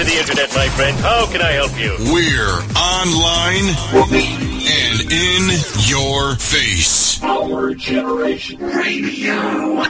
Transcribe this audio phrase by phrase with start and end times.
[0.00, 0.96] to the internet, my friend.
[0.98, 1.94] How can I help you?
[2.12, 5.50] We're online and in
[5.88, 7.22] your face.
[7.22, 9.84] Our Generation Radio.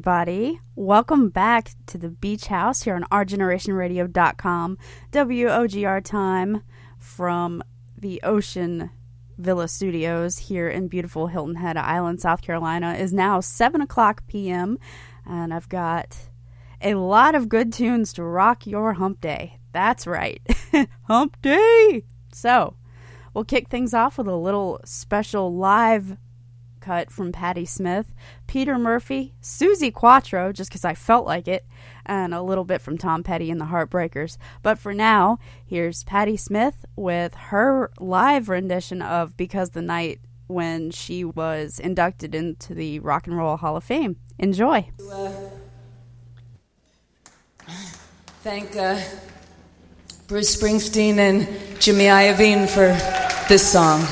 [0.00, 0.58] Everybody.
[0.76, 4.78] Welcome back to the Beach House here on OurGenerationRadio.com.
[5.12, 6.62] WOGR time
[6.98, 7.62] from
[7.98, 8.88] the Ocean
[9.36, 14.78] Villa Studios here in beautiful Hilton Head Island, South Carolina, is now 7 o'clock p.m.
[15.26, 16.16] And I've got
[16.80, 19.58] a lot of good tunes to rock your hump day.
[19.72, 20.40] That's right.
[21.08, 22.04] hump day!
[22.32, 22.74] So,
[23.34, 26.16] we'll kick things off with a little special live
[26.80, 28.14] cut from Patti Smith,
[28.46, 31.64] Peter Murphy, Suzi Quatro, just because I felt like it,
[32.06, 34.36] and a little bit from Tom Petty and the Heartbreakers.
[34.62, 40.90] But for now, here's Patti Smith with her live rendition of Because the Night when
[40.90, 44.16] she was inducted into the Rock and Roll Hall of Fame.
[44.38, 44.88] Enjoy.
[48.42, 48.98] Thank uh,
[50.26, 52.88] Bruce Springsteen and Jimmy Iovine for
[53.48, 54.04] this song.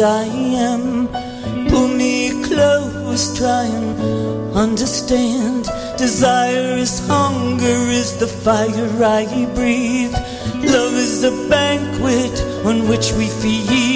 [0.00, 1.08] I am.
[1.68, 5.64] Pull me close, try and understand.
[5.96, 10.14] Desire is hunger, is the fire I breathe.
[10.74, 13.87] Love is a banquet on which we feed.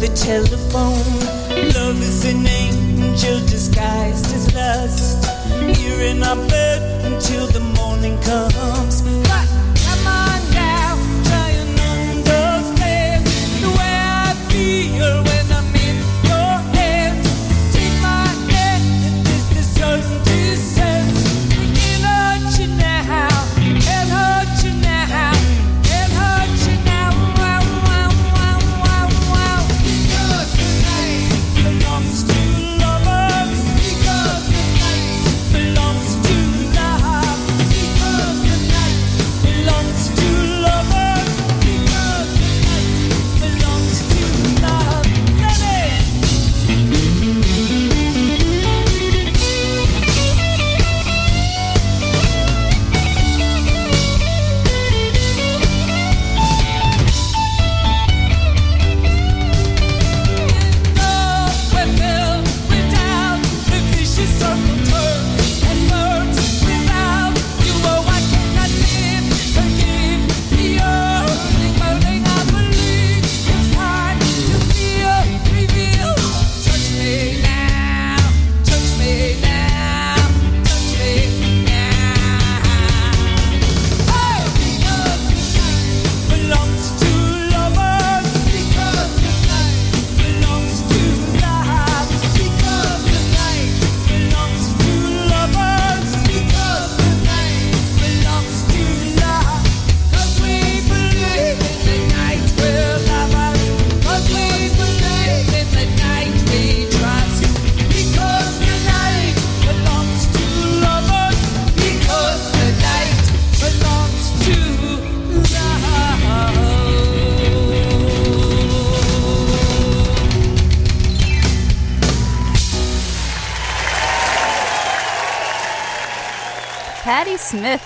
[0.00, 1.20] The telephone.
[1.74, 5.26] Love is an angel disguised as lust.
[5.76, 9.02] Here in our bed until the morning comes.
[9.28, 9.46] But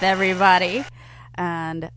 [0.04, 0.84] everybody.
[1.34, 1.90] And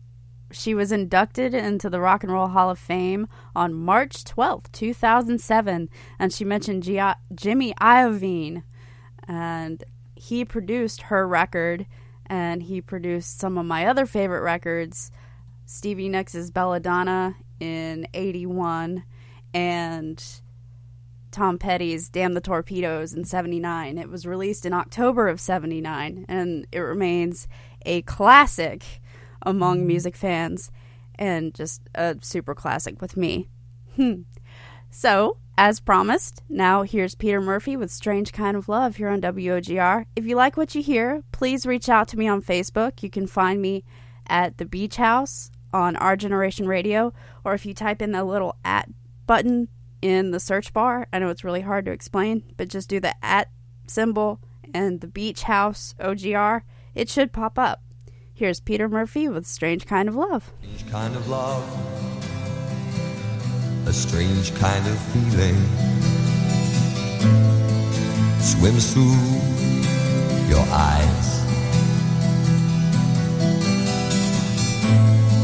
[0.50, 5.90] she was inducted into the Rock and Roll Hall of Fame on March 12th, 2007.
[6.18, 7.00] And she mentioned G-
[7.34, 8.62] Jimmy Iovine.
[9.26, 9.84] And
[10.16, 11.86] he produced her record,
[12.26, 15.12] and he produced some of my other favorite records
[15.66, 19.04] Stevie Nicks' Bella Donna in 81,
[19.52, 20.40] and
[21.30, 23.98] Tom Petty's Damn the Torpedoes in 79.
[23.98, 27.46] It was released in October of 79 and it remains
[27.88, 29.00] a classic
[29.42, 30.70] among music fans
[31.16, 33.48] and just a super classic with me.
[33.96, 34.22] Hmm.
[34.90, 40.04] So, as promised, now here's Peter Murphy with Strange Kind of Love here on WOGR.
[40.14, 43.02] If you like what you hear, please reach out to me on Facebook.
[43.02, 43.84] You can find me
[44.28, 47.12] at the Beach House on Our Generation Radio,
[47.44, 48.88] or if you type in the little at
[49.26, 49.68] button
[50.00, 51.08] in the search bar.
[51.12, 53.48] I know it's really hard to explain, but just do the at
[53.86, 54.40] symbol
[54.74, 56.62] and the beach house OGR.
[56.98, 57.80] It should pop up.
[58.34, 60.52] Here's Peter Murphy with Strange Kind of Love.
[60.58, 61.62] Strange kind of love,
[63.86, 65.54] a strange kind of feeling
[68.40, 69.14] swims through
[70.48, 71.28] your eyes.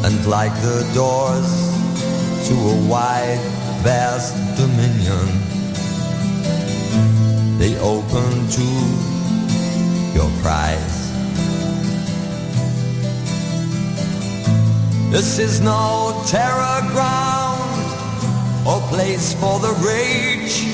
[0.04, 1.48] And like the doors
[2.48, 3.38] to a wide,
[3.84, 5.28] vast dominion,
[7.60, 8.66] they open to
[10.18, 11.03] your cries.
[15.14, 17.70] This is no terror ground
[18.66, 20.66] or place for the rage.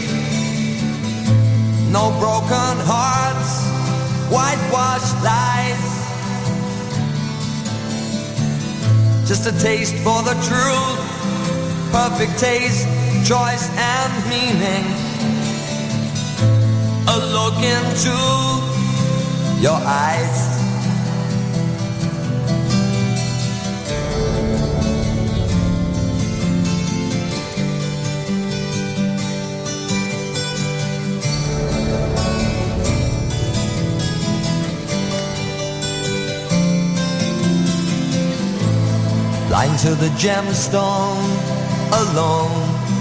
[1.93, 3.53] No broken hearts,
[4.33, 5.85] whitewashed lies.
[9.29, 11.01] Just a taste for the truth,
[11.93, 12.89] perfect taste,
[13.29, 14.87] choice, and meaning.
[17.09, 18.17] A look into
[19.61, 20.60] your eyes.
[39.81, 41.25] To the gemstone,
[42.03, 42.53] alone,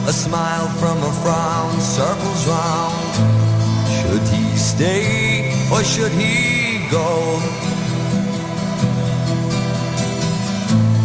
[0.07, 3.15] a smile from a frown circles round.
[3.97, 7.35] Should he stay or should he go?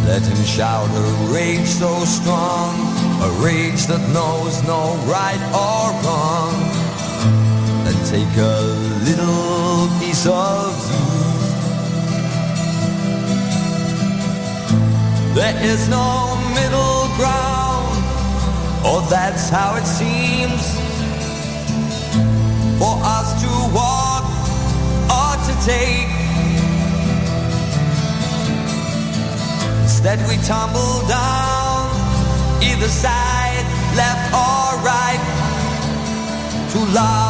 [0.07, 2.73] Let him shout a rage so strong,
[3.21, 6.55] a rage that knows no right or wrong.
[7.85, 8.61] And take a
[9.03, 10.84] little piece of
[15.35, 17.91] There is no middle ground,
[18.87, 20.63] or that's how it seems.
[22.79, 24.23] For us to walk
[25.11, 26.07] or to take.
[29.83, 31.91] Instead, we tumble down
[32.63, 33.65] either side,
[33.99, 35.23] left or right,
[36.71, 37.24] to love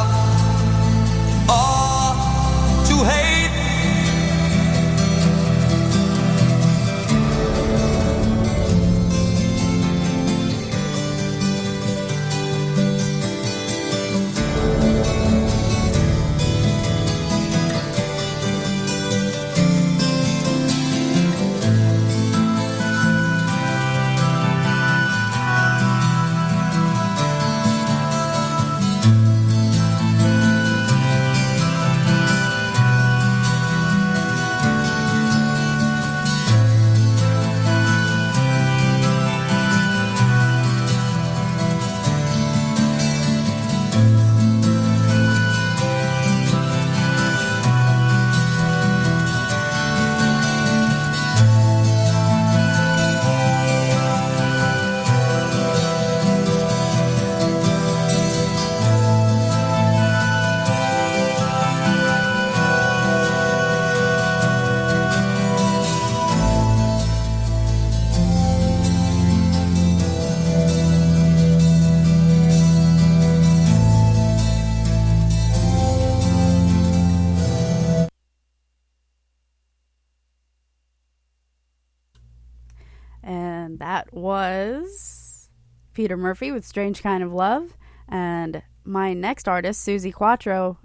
[86.05, 87.75] Peter Murphy with Strange Kind of Love.
[88.07, 90.77] And my next artist, Suzi Quatro,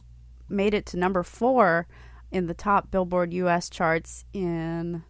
[0.48, 1.86] made it to number four
[2.32, 5.04] in the top Billboard US charts in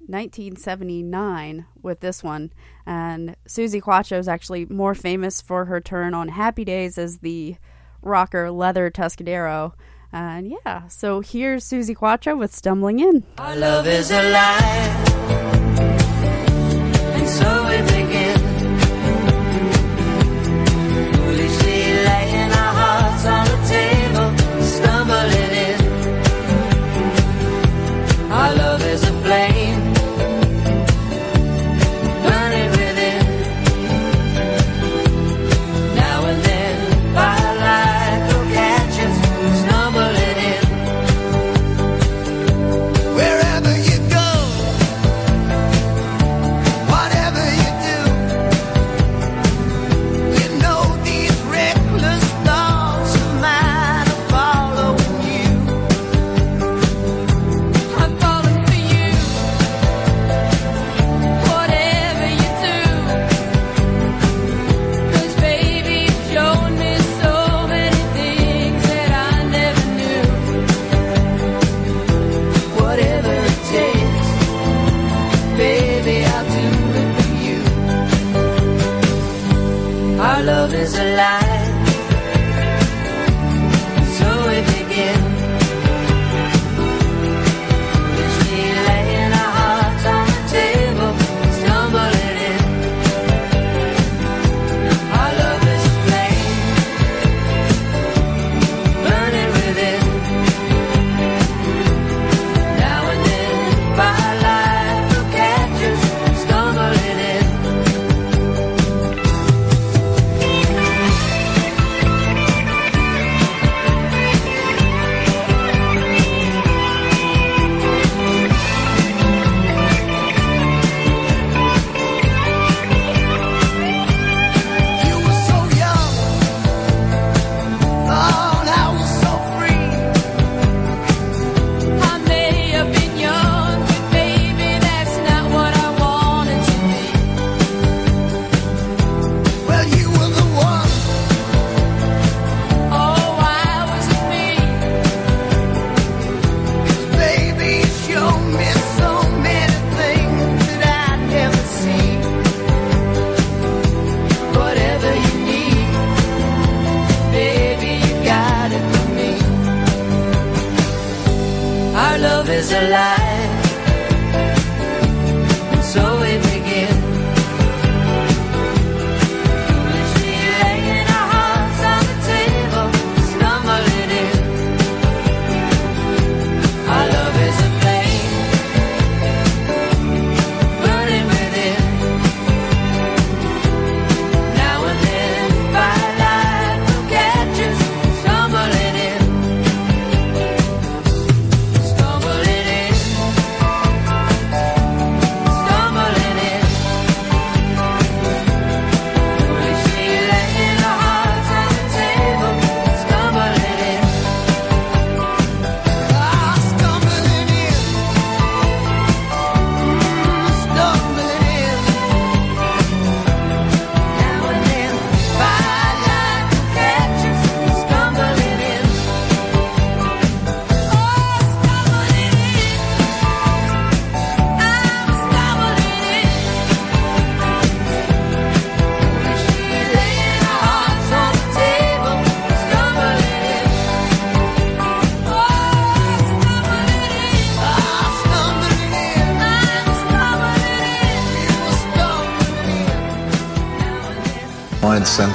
[0.00, 2.52] 1979 with this one.
[2.84, 7.56] And Suzi Quatro is actually more famous for her turn on Happy Days as the
[8.02, 9.72] rocker Leather Tuscadero.
[10.12, 13.24] And yeah, so here's Suzi Quatro with Stumbling In.
[13.38, 15.69] Our love is alive.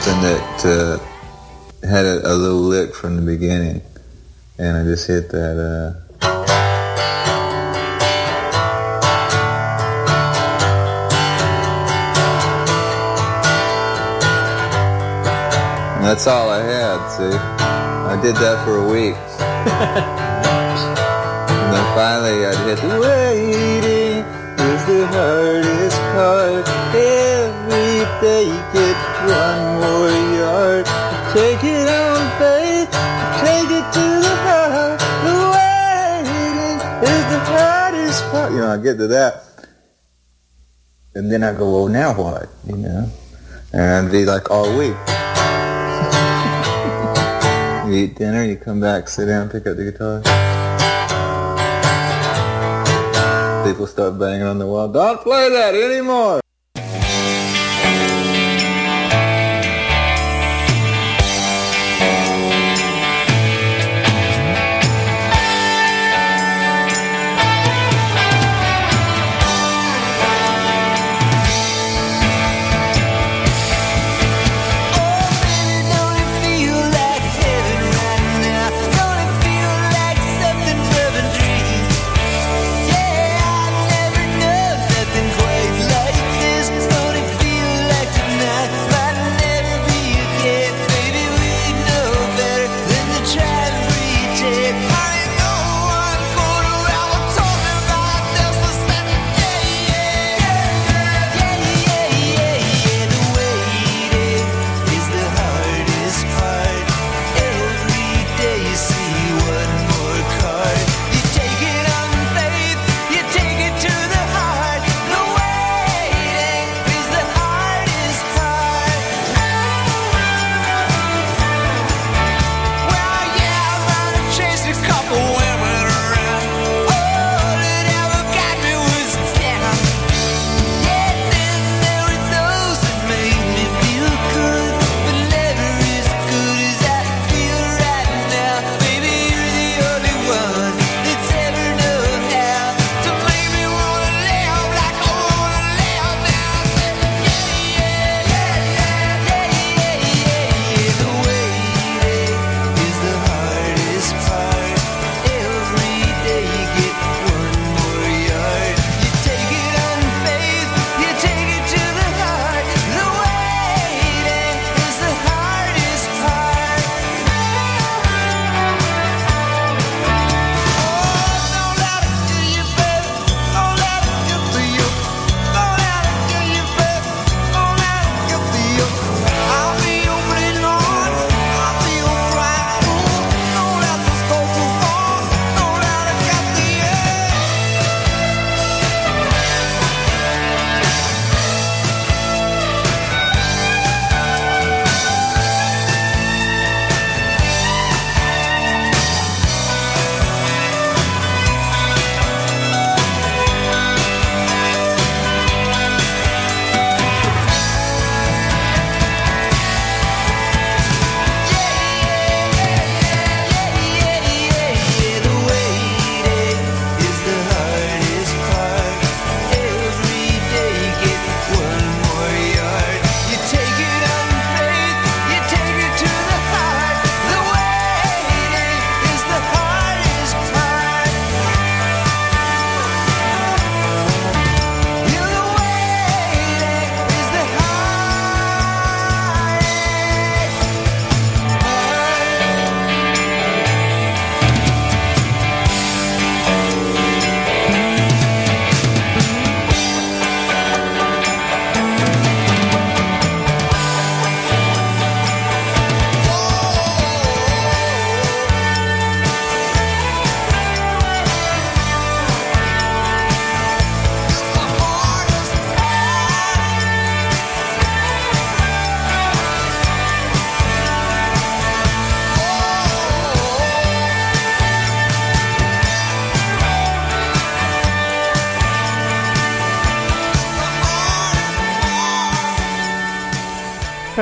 [0.05, 3.81] something that uh, had a, a, little lick from the beginning,
[4.59, 5.57] and I just hit that.
[5.57, 6.01] Uh,
[16.03, 17.35] That's all I had, see?
[17.35, 19.15] I did that for a week.
[21.49, 24.23] and then finally I'd hit the waiting
[24.69, 26.67] is the hardest part.
[26.93, 28.94] Every day you get
[29.27, 30.85] one more yard.
[31.33, 32.89] Take it on faith,
[33.41, 34.99] take it to the heart.
[35.25, 38.49] The waiting is the hardest part.
[38.51, 39.43] You know, I get to that.
[41.15, 42.49] And then I go, well, now what?
[42.67, 43.09] You know?
[43.73, 44.95] And be like all week.
[47.87, 50.21] you eat dinner, you come back, sit down, pick up the guitar.
[53.65, 54.87] People start banging on the wall.
[54.87, 56.44] Don't play that anymore!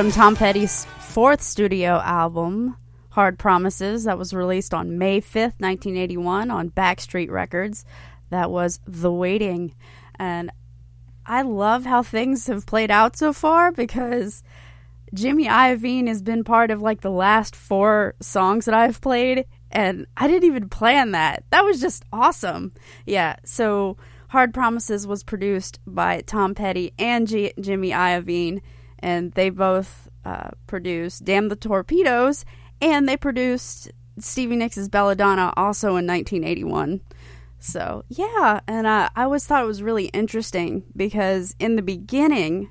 [0.03, 2.75] From Tom Petty's fourth studio album,
[3.11, 7.85] Hard Promises, that was released on May 5th, 1981, on Backstreet Records.
[8.29, 9.73] That was The Waiting.
[10.15, 10.51] And
[11.25, 14.43] I love how things have played out so far because
[15.13, 20.05] Jimmy Iovine has been part of like the last four songs that I've played, and
[20.17, 21.45] I didn't even plan that.
[21.51, 22.73] That was just awesome.
[23.05, 23.95] Yeah, so
[24.27, 28.59] Hard Promises was produced by Tom Petty and G- Jimmy Iovine,
[29.03, 32.45] and they both uh, produced Damn the Torpedoes,
[32.81, 37.01] and they produced Stevie Nicks' Bella Donna also in 1981.
[37.59, 42.69] So, yeah, and uh, I always thought it was really interesting because in the beginning,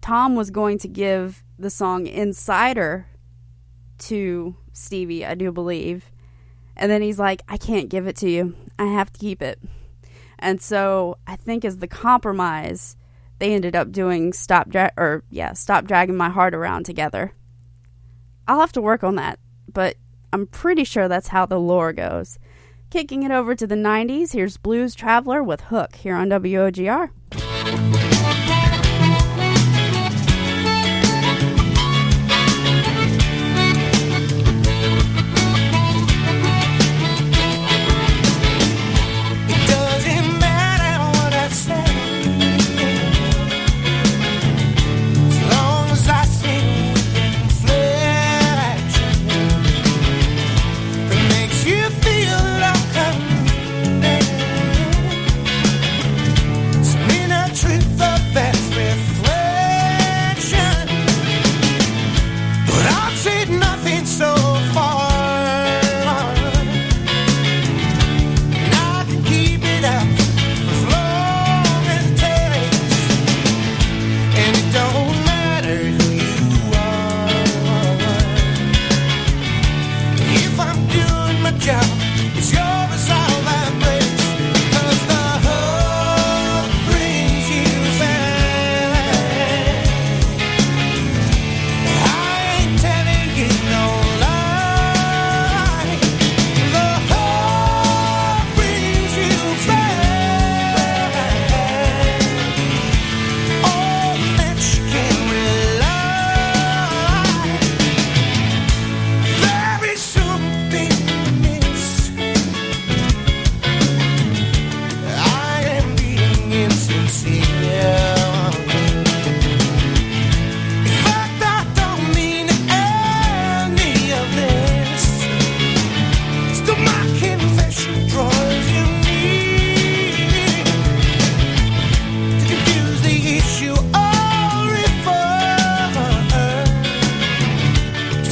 [0.00, 3.06] Tom was going to give the song Insider
[3.98, 6.10] to Stevie, I do believe.
[6.76, 8.56] And then he's like, I can't give it to you.
[8.78, 9.60] I have to keep it.
[10.38, 12.96] And so I think as the compromise,
[13.42, 17.32] they ended up doing Stop Dra- or yeah, Stop Dragging My Heart Around together.
[18.46, 19.40] I'll have to work on that,
[19.72, 19.96] but
[20.32, 22.38] I'm pretty sure that's how the lore goes.
[22.88, 28.11] Kicking it over to the 90s, here's Blues Traveler with Hook here on WOGR.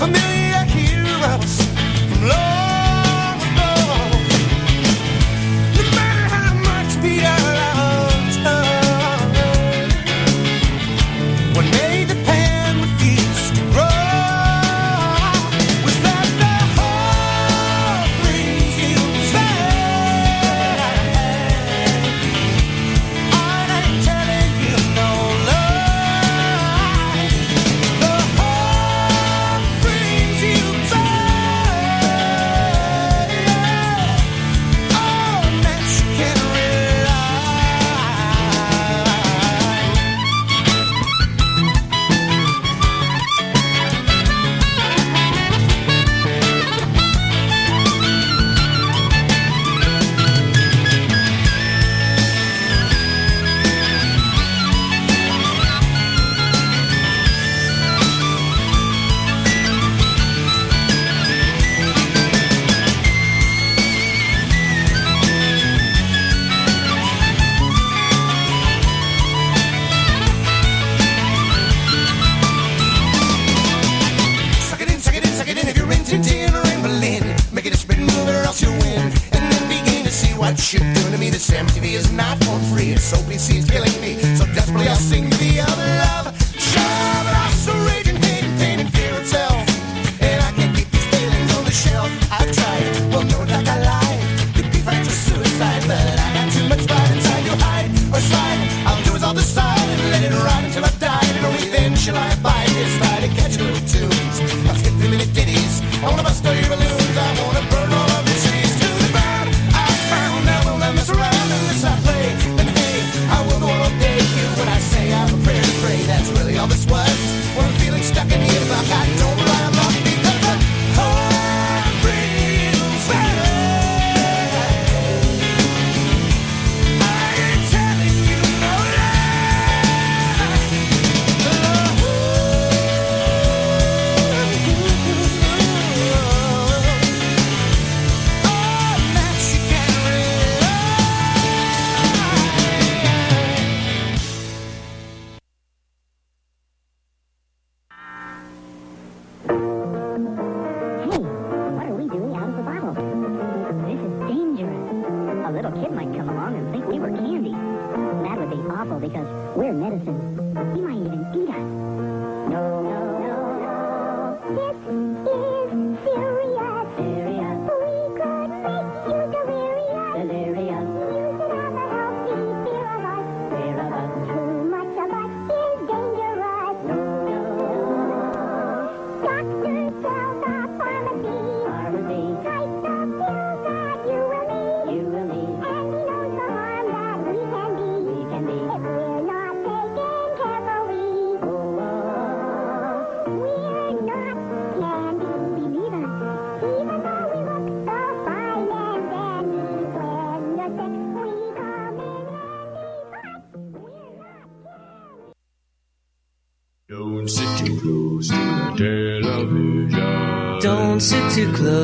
[0.01, 0.40] Familiar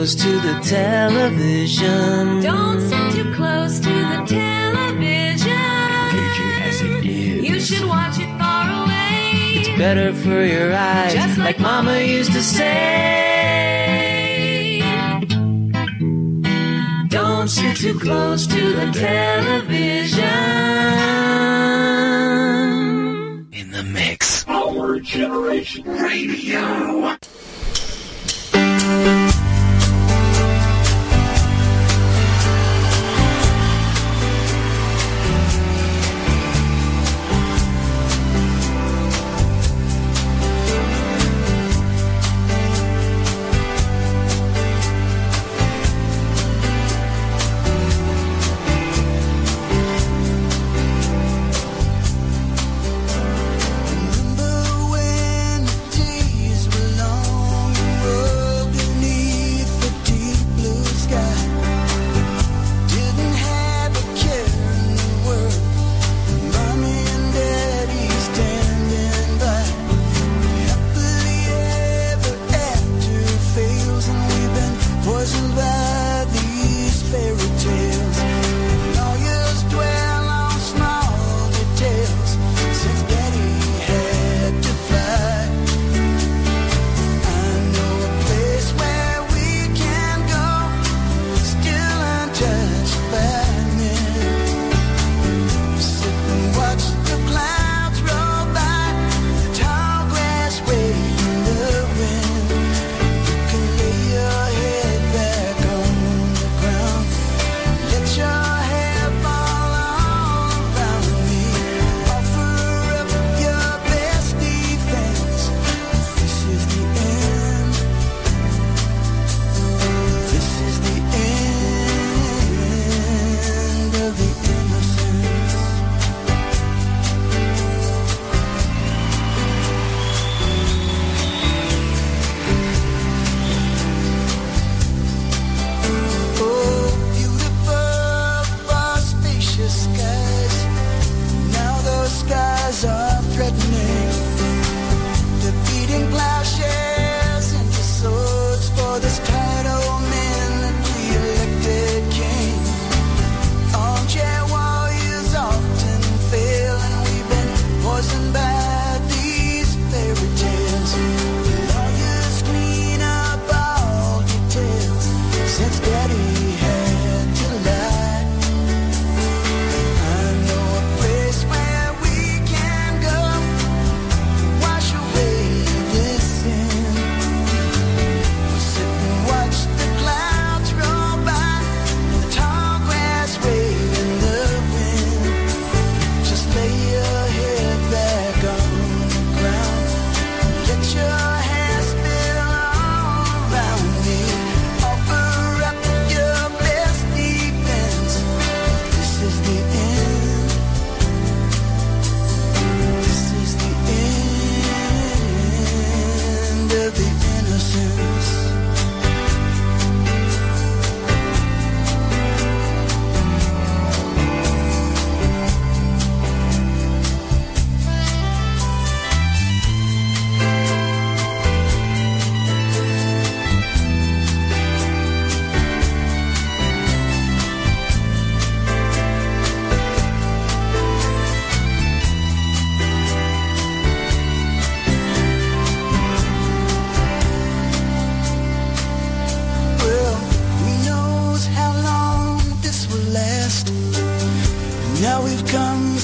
[0.06, 2.40] close to the television.
[2.40, 5.50] Don't sit too close to the television.
[7.42, 9.62] You should watch it far away.
[9.62, 12.70] It's better for your eyes, just like, like Mama used to say.
[17.08, 20.22] Don't sit too close to the television.
[23.52, 24.44] In the mix.
[24.46, 27.15] Our Generation Radio.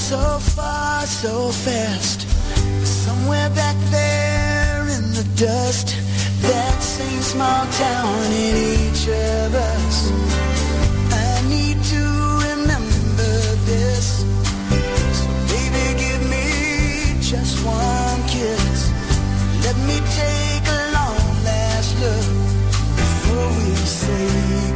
[0.03, 2.27] So far, so fast.
[2.85, 5.95] Somewhere back there in the dust,
[6.41, 9.95] that same small town in each of us.
[11.09, 12.03] I need to
[12.49, 13.33] remember
[13.71, 14.25] this.
[15.19, 16.47] So baby, give me
[17.21, 18.91] just one kiss.
[19.63, 22.29] Let me take a long last look
[22.99, 24.72] before we say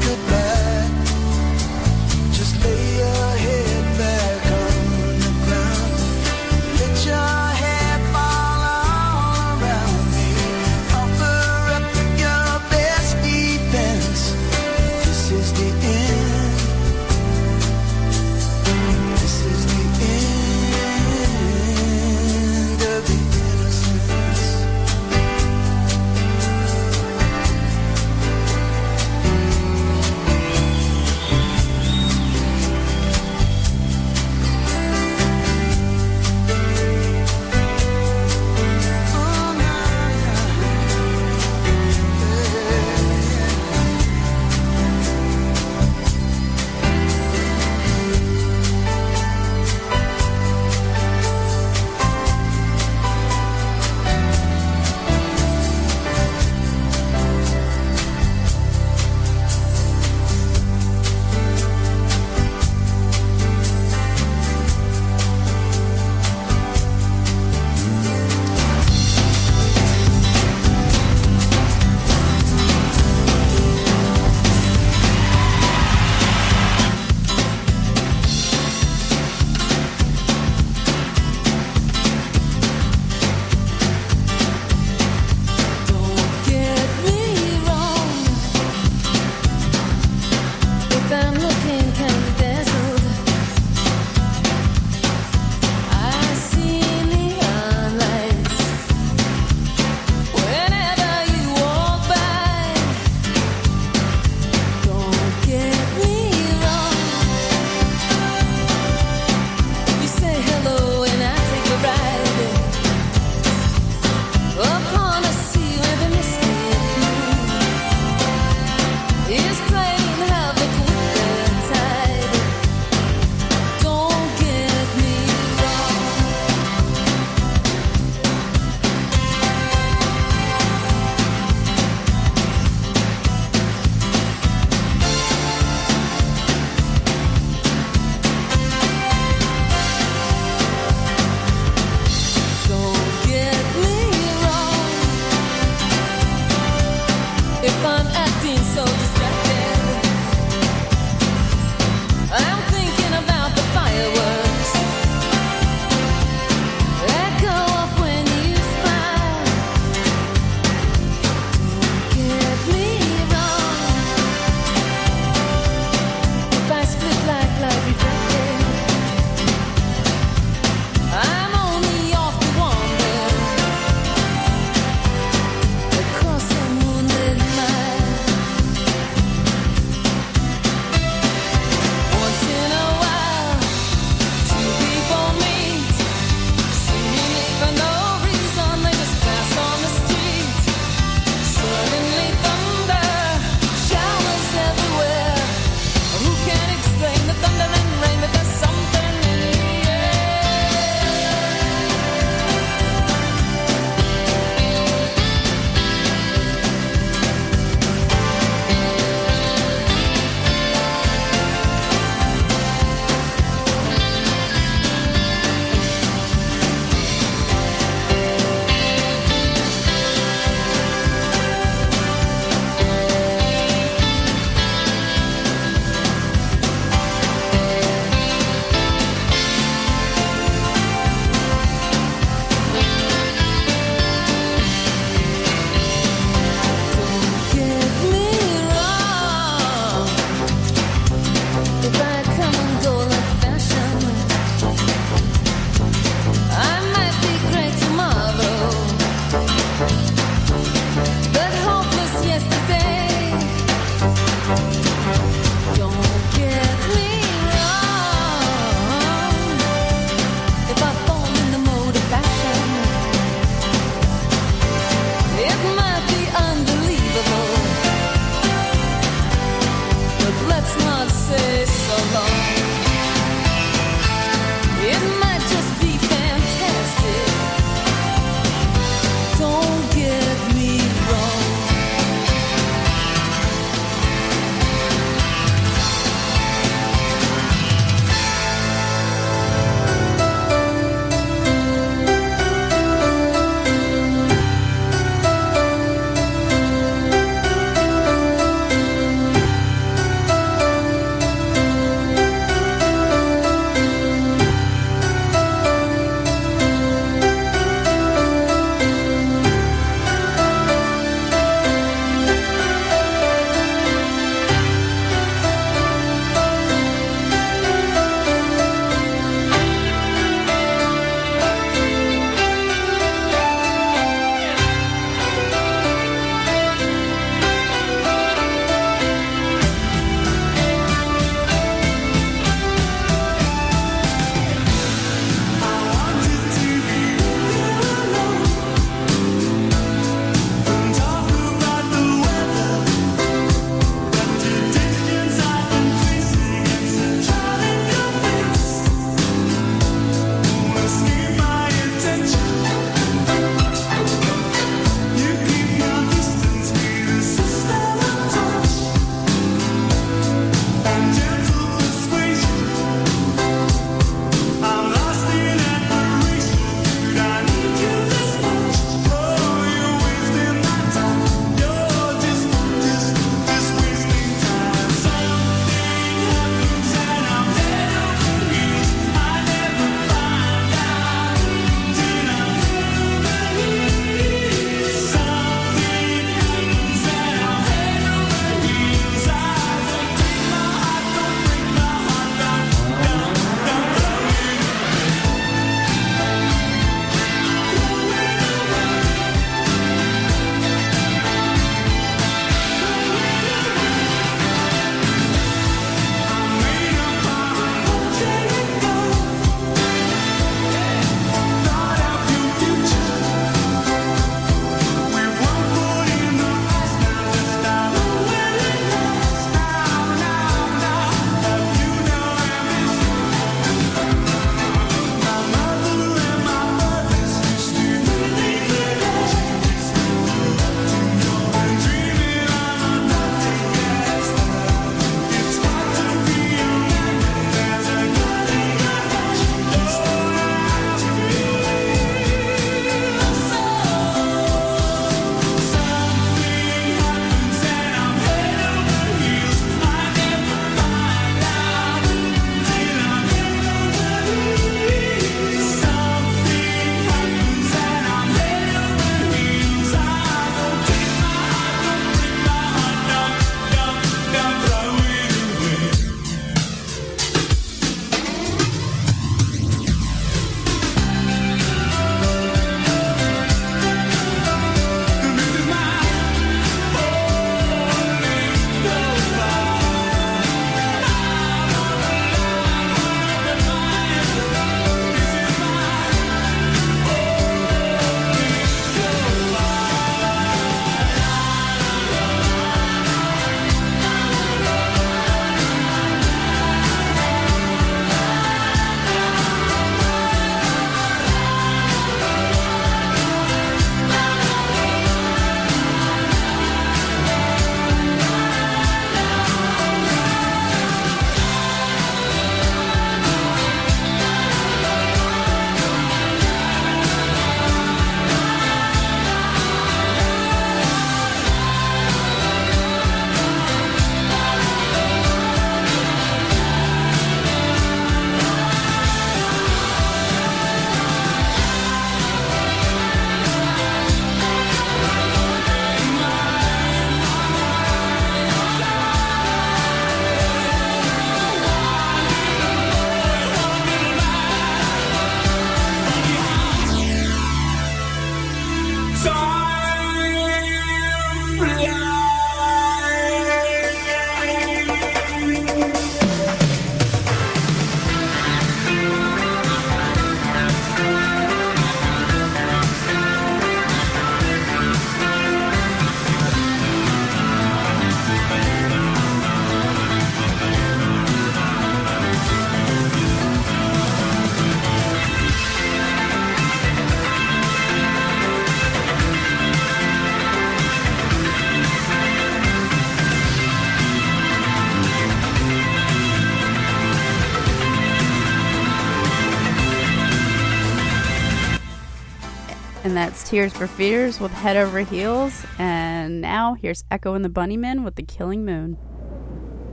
[593.18, 595.66] that's Tears for Fears with Head Over Heels.
[595.80, 598.96] And now here's Echo and the Bunnymen with The Killing Moon.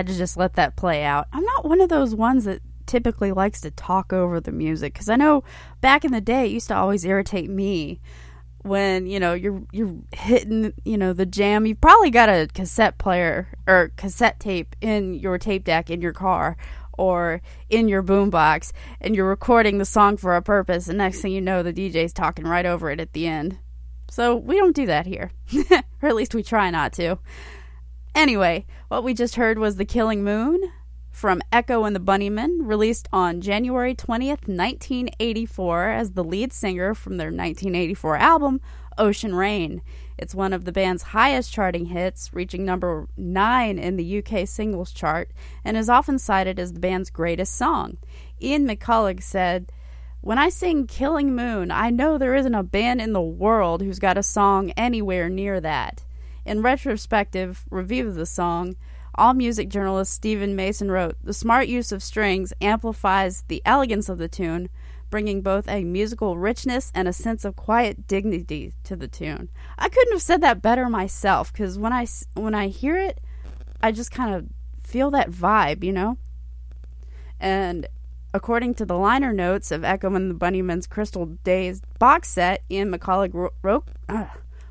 [0.00, 1.28] had to just let that play out.
[1.30, 5.10] I'm not one of those ones that typically likes to talk over the music because
[5.10, 5.44] I know
[5.80, 8.00] back in the day it used to always irritate me
[8.62, 11.66] when you know you're you're hitting you know the jam.
[11.66, 16.14] You've probably got a cassette player or cassette tape in your tape deck in your
[16.14, 16.56] car
[16.96, 18.72] or in your boombox,
[19.02, 20.88] and you're recording the song for a purpose.
[20.88, 23.58] And next thing you know, the DJ's talking right over it at the end.
[24.10, 25.30] So we don't do that here,
[26.02, 27.18] or at least we try not to.
[28.14, 30.60] Anyway, what we just heard was The Killing Moon
[31.10, 37.16] from Echo and the Bunnymen, released on January 20th, 1984, as the lead singer from
[37.16, 38.60] their 1984 album,
[38.96, 39.82] Ocean Rain.
[40.18, 44.92] It's one of the band's highest charting hits, reaching number 9 in the UK singles
[44.92, 45.30] chart,
[45.64, 47.98] and is often cited as the band's greatest song.
[48.40, 49.72] Ian McCulloch said,
[50.20, 53.98] when I sing Killing Moon, I know there isn't a band in the world who's
[53.98, 56.04] got a song anywhere near that.
[56.44, 58.76] In retrospective review of the song,
[59.18, 64.28] AllMusic journalist Stephen Mason wrote, The smart use of strings amplifies the elegance of the
[64.28, 64.70] tune,
[65.10, 69.50] bringing both a musical richness and a sense of quiet dignity to the tune.
[69.76, 73.20] I couldn't have said that better myself because when I, when I hear it,
[73.82, 74.46] I just kind of
[74.82, 76.16] feel that vibe, you know?
[77.38, 77.86] And
[78.32, 82.92] according to the liner notes of Echo and the Bunnymen's Crystal Days box set, Ian
[82.92, 83.88] McCulloch wrote,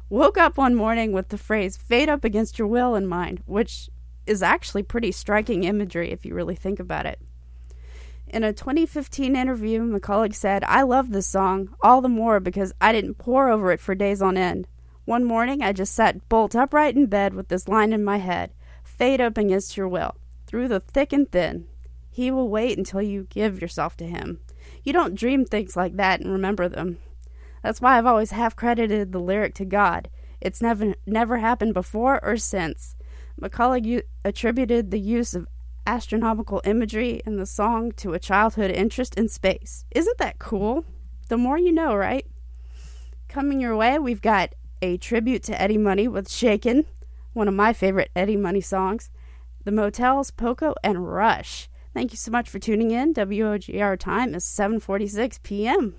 [0.09, 3.89] woke up one morning with the phrase fade up against your will in mind, which
[4.25, 7.19] is actually pretty striking imagery if you really think about it.
[8.27, 12.91] In a 2015 interview, McCulloch said, I love this song, all the more because I
[12.91, 14.67] didn't pore over it for days on end.
[15.05, 18.51] One morning, I just sat bolt upright in bed with this line in my head
[18.99, 21.67] Fade up against your will, through the thick and thin.
[22.11, 24.41] He will wait until you give yourself to him.
[24.83, 26.99] You don't dream things like that and remember them.
[27.63, 30.09] That's why I've always half credited the lyric to God.
[30.41, 32.95] It's never never happened before or since.
[33.41, 35.47] McCulloch u- attributed the use of
[35.85, 39.85] astronomical imagery in the song to a childhood interest in space.
[39.91, 40.85] Isn't that cool?
[41.29, 42.25] The more you know, right?
[43.27, 46.85] Coming your way, we've got a tribute to Eddie Money with Shakin',
[47.33, 49.09] one of my favorite Eddie Money songs,
[49.63, 51.69] The Motels, Poco, and Rush.
[51.93, 53.13] Thank you so much for tuning in.
[53.13, 55.95] WOGR time is 7:46 p.m.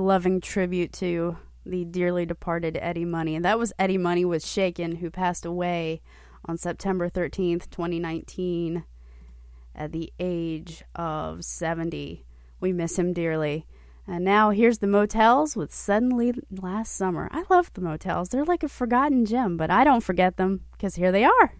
[0.00, 3.36] loving tribute to the dearly departed Eddie Money.
[3.36, 6.00] And that was Eddie Money was Shakin', who passed away
[6.44, 8.84] on September 13th, 2019,
[9.74, 12.24] at the age of 70.
[12.60, 13.66] We miss him dearly.
[14.06, 17.28] And now here's the motels with Suddenly Last Summer.
[17.30, 18.30] I love the motels.
[18.30, 21.52] They're like a forgotten gem, but I don't forget them because here they are.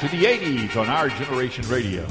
[0.00, 2.06] to the 80s on Our Generation Radio.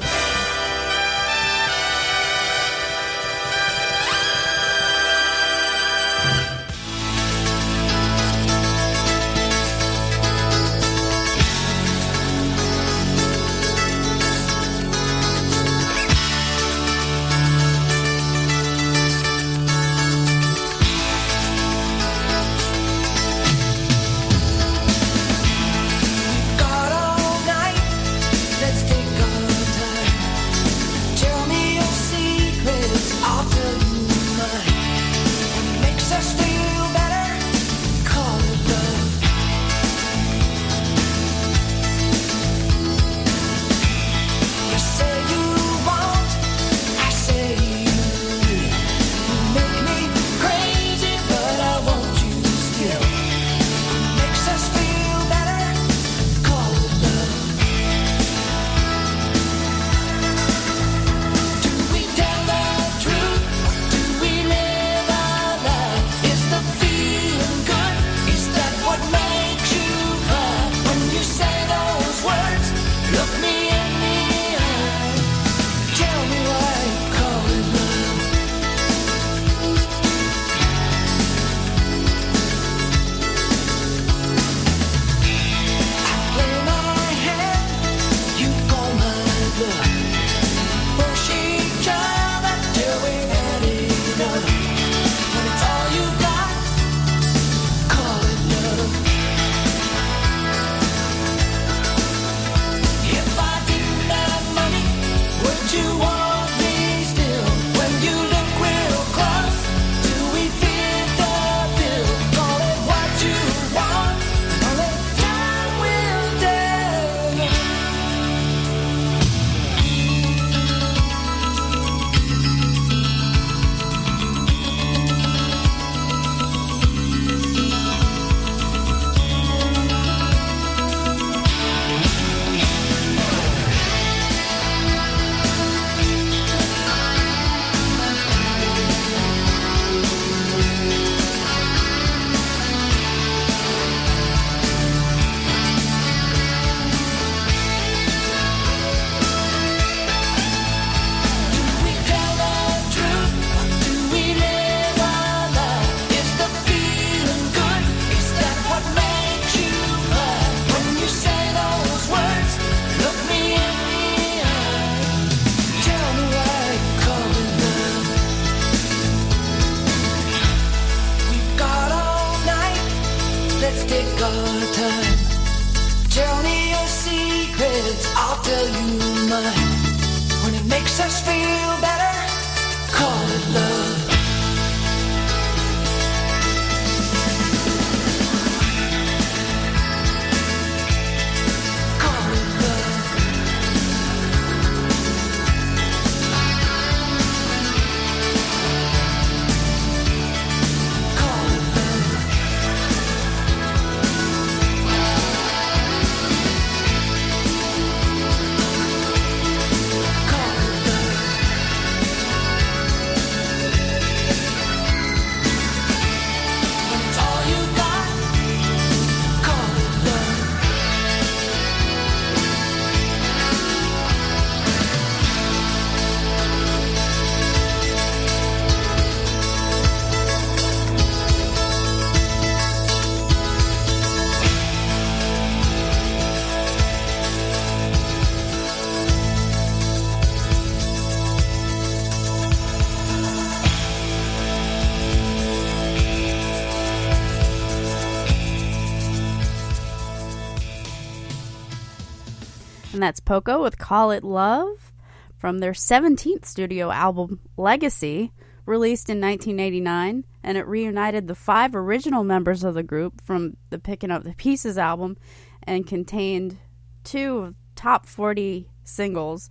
[253.09, 254.93] That's Poco with Call It Love
[255.35, 258.31] from their 17th studio album, Legacy,
[258.67, 260.25] released in 1989.
[260.43, 264.35] And it reunited the five original members of the group from the Picking Up the
[264.35, 265.17] Pieces album
[265.63, 266.59] and contained
[267.03, 269.49] two of top 40 singles,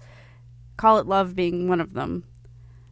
[0.77, 2.23] Call It Love being one of them.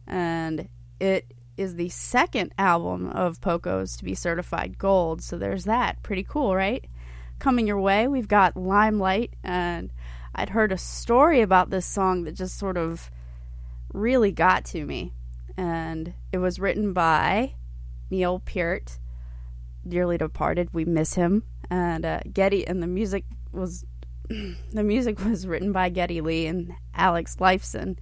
[0.05, 0.67] And
[0.99, 5.21] it is the second album of Poco's to be certified gold.
[5.21, 6.03] So there's that.
[6.03, 6.85] Pretty cool, right?
[7.39, 9.91] Coming your way, we've got Limelight, and
[10.35, 13.09] I'd heard a story about this song that just sort of
[13.93, 15.13] really got to me.
[15.55, 17.53] And it was written by
[18.09, 18.99] Neil Peart,
[19.87, 20.69] dearly departed.
[20.73, 21.43] We miss him.
[21.69, 23.85] And uh, Geddy, and the music was
[24.29, 27.97] the music was written by Geddy Lee and Alex Lifeson.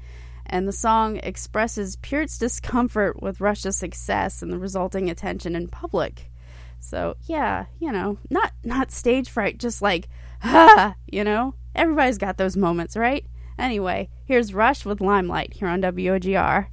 [0.45, 6.31] And the song expresses Peart's discomfort with Rush's success and the resulting attention in public.
[6.79, 10.07] So yeah, you know, not not stage fright, just like
[10.43, 11.55] ah, you know.
[11.75, 13.25] Everybody's got those moments, right?
[13.59, 16.67] Anyway, here's Rush with Limelight here on WOGR.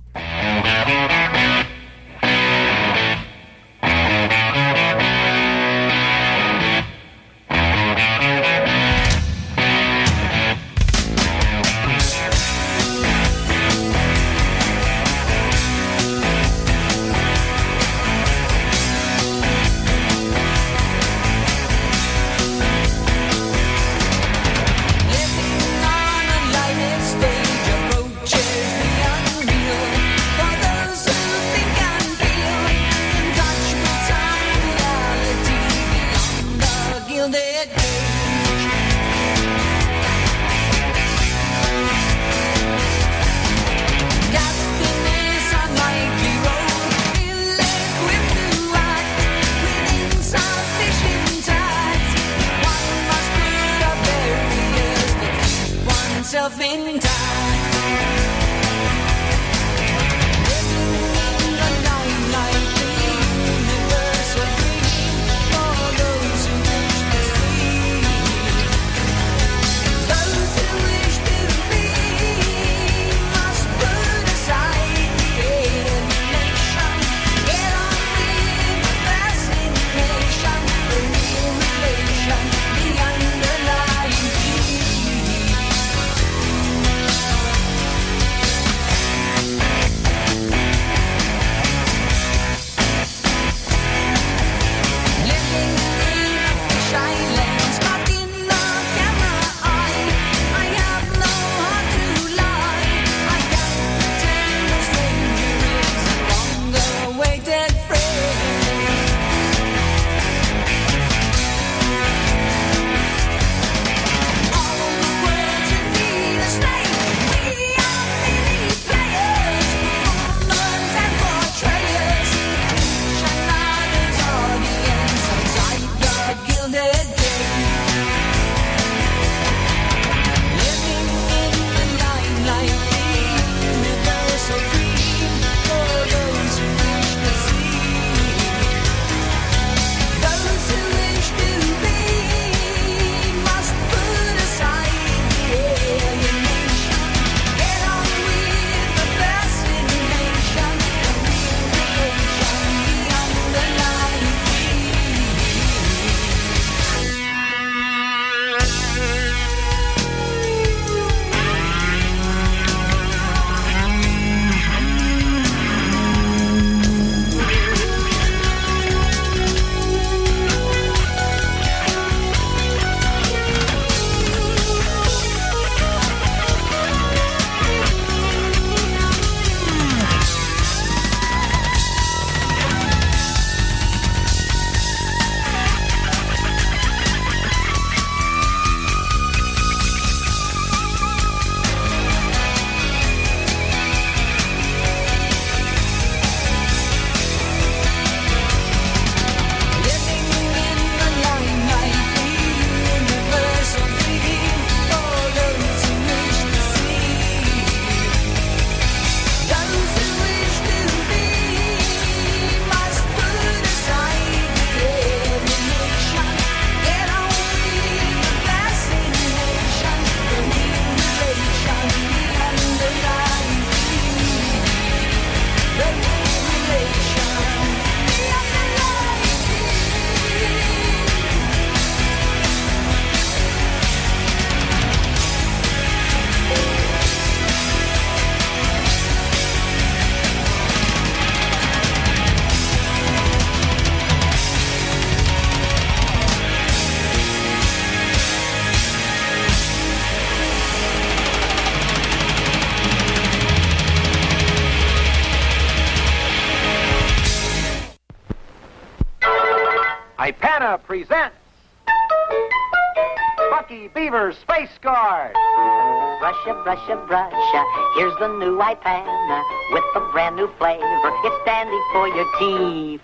[266.62, 267.32] Brusha, brusha, brush.
[267.54, 267.64] Uh,
[267.96, 269.42] here's the new Ipana uh,
[269.72, 270.84] with a brand new flavor.
[271.24, 273.00] It's dandy for your teeth.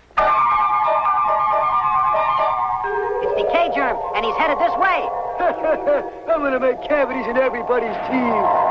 [3.23, 5.09] It's decay germ, and he's headed this way.
[6.33, 8.69] I'm gonna make cavities in everybody's teeth.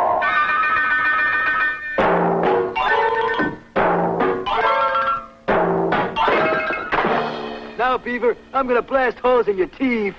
[7.77, 10.15] Now, Beaver, I'm gonna blast holes in your teeth.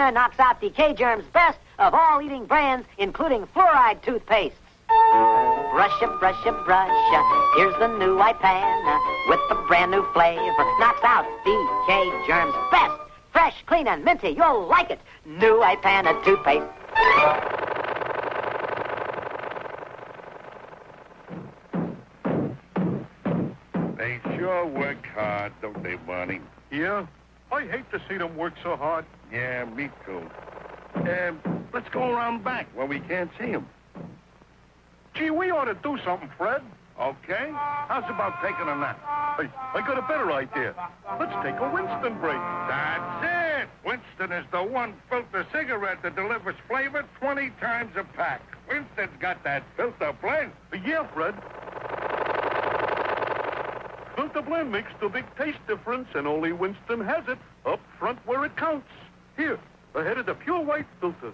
[0.00, 4.52] New knocks out decay germs best of all eating brands, including fluoride toothpastes.
[4.88, 7.56] Brusha, brusha, brusha.
[7.56, 10.64] Here's the new Ipana uh, with the brand new flavor.
[10.78, 12.98] Knocks out decay germs best.
[13.32, 14.30] Fresh, clean, and minty.
[14.30, 15.00] You'll like it.
[15.26, 16.64] New white pan Ipana toothpaste.
[23.98, 26.40] They sure work hard, don't they, Barney?
[26.70, 27.06] Yeah?
[27.52, 29.04] I hate to see them work so hard.
[29.32, 30.22] Yeah, me too.
[30.94, 33.66] Um, let's go around back where we can't see them.
[35.14, 36.62] Gee, we ought to do something, Fred.
[37.00, 37.50] Okay?
[37.88, 38.98] How's about taking a nap?
[39.38, 40.74] Hey, I got a better idea.
[41.18, 42.38] Let's take a Winston break.
[42.68, 43.68] That's it!
[43.84, 48.42] Winston is the one filter cigarette that delivers flavor 20 times a pack.
[48.68, 50.52] Winston's got that filter blend.
[50.84, 51.34] Yeah, Fred.
[54.20, 58.44] Filter blend makes the big taste difference, and only Winston has it up front where
[58.44, 58.86] it counts.
[59.34, 59.58] Here,
[59.94, 61.32] ahead of the pure white filter.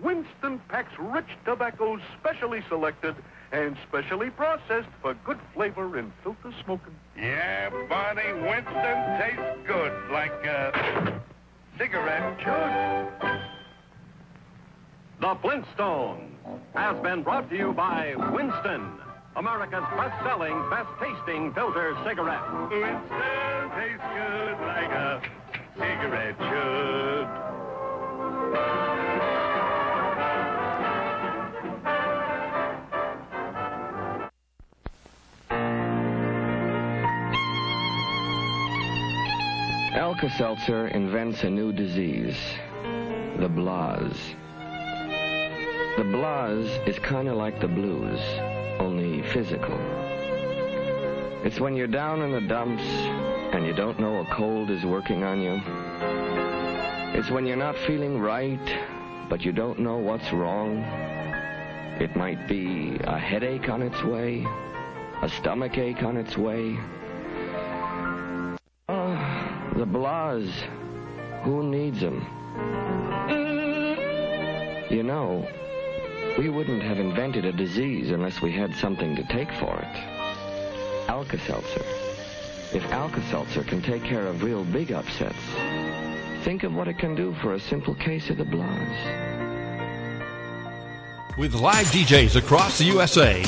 [0.00, 3.14] Winston packs rich tobaccos specially selected
[3.52, 6.96] and specially processed for good flavor in filter smoking.
[7.16, 11.22] Yeah, Barney, Winston tastes good, like a
[11.78, 13.40] cigarette should.
[15.20, 16.32] The Flintstones
[16.74, 18.90] has been brought to you by Winston,
[19.36, 22.40] America's best-selling, best-tasting filter cigarette.
[22.70, 25.20] Winston tastes good like a
[25.76, 27.28] cigarette should.
[39.96, 42.36] Alka-Seltzer invents a new disease,
[43.38, 44.14] the blahs.
[45.96, 48.20] The blahs is kind of like the blues,
[48.78, 49.78] only physical.
[51.44, 55.24] It's when you're down in the dumps and you don't know a cold is working
[55.24, 55.60] on you.
[57.18, 58.58] It's when you're not feeling right,
[59.28, 60.78] but you don't know what's wrong.
[62.00, 64.44] It might be a headache on its way,
[65.22, 66.76] a stomach ache on its way.
[68.88, 70.50] Oh, the blahs.
[71.44, 72.26] Who needs them?
[74.90, 75.46] You know,
[76.38, 81.08] we wouldn't have invented a disease unless we had something to take for it.
[81.08, 81.84] Alka-Seltzer.
[82.72, 85.38] If Alka-Seltzer can take care of real big upsets,
[86.42, 88.98] think of what it can do for a simple case of the blues.
[91.38, 93.42] With live DJs across the USA,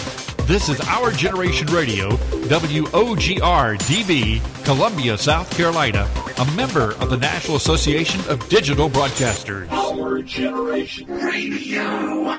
[0.46, 6.08] this is Our Generation Radio, WOGR DB, Columbia, South Carolina,
[6.38, 9.70] a member of the National Association of Digital Broadcasters.
[9.72, 12.38] Our Generation Radio.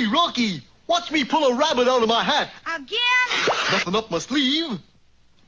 [0.00, 0.12] And now.
[0.12, 2.50] Hey, Rocky, watch me pull a rabbit out of my hat.
[2.66, 2.98] Again?
[3.72, 4.78] Nothing up my sleeve.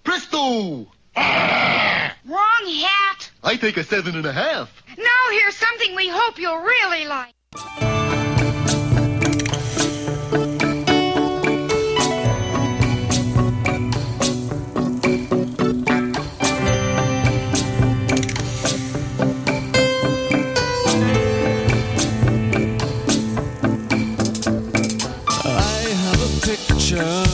[0.05, 0.87] Presto!
[1.17, 3.31] Wrong hat.
[3.43, 4.83] I take a seven and a half.
[4.99, 7.35] Now here's something we hope you'll really like.
[26.93, 27.32] Picture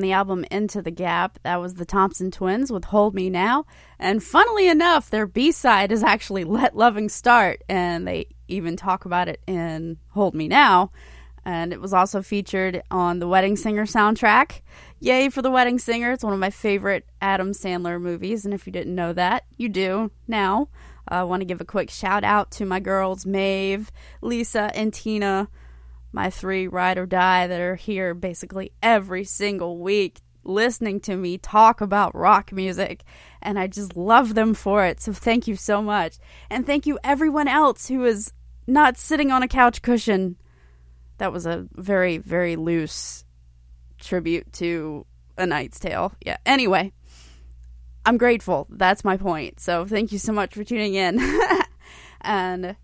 [0.00, 3.66] The album Into the Gap, that was the Thompson Twins with Hold Me Now.
[3.98, 9.04] And funnily enough, their B side is actually Let Loving Start, and they even talk
[9.04, 10.90] about it in Hold Me Now.
[11.44, 14.60] And it was also featured on the Wedding Singer soundtrack.
[14.98, 16.12] Yay for the Wedding Singer.
[16.12, 19.68] It's one of my favorite Adam Sandler movies, and if you didn't know that, you
[19.68, 20.68] do now.
[21.08, 23.90] I want to give a quick shout out to my girls, Maeve,
[24.20, 25.48] Lisa, and Tina
[26.12, 31.38] my three ride or die that are here basically every single week listening to me
[31.38, 33.04] talk about rock music
[33.42, 35.00] and I just love them for it.
[35.00, 36.16] So thank you so much.
[36.48, 38.32] And thank you everyone else who is
[38.66, 40.36] not sitting on a couch cushion.
[41.18, 43.24] That was a very very loose
[43.98, 45.06] tribute to
[45.36, 46.12] A Knight's Tale.
[46.24, 46.38] Yeah.
[46.46, 46.92] Anyway,
[48.04, 48.66] I'm grateful.
[48.70, 49.60] That's my point.
[49.60, 51.20] So thank you so much for tuning in.
[52.22, 52.76] and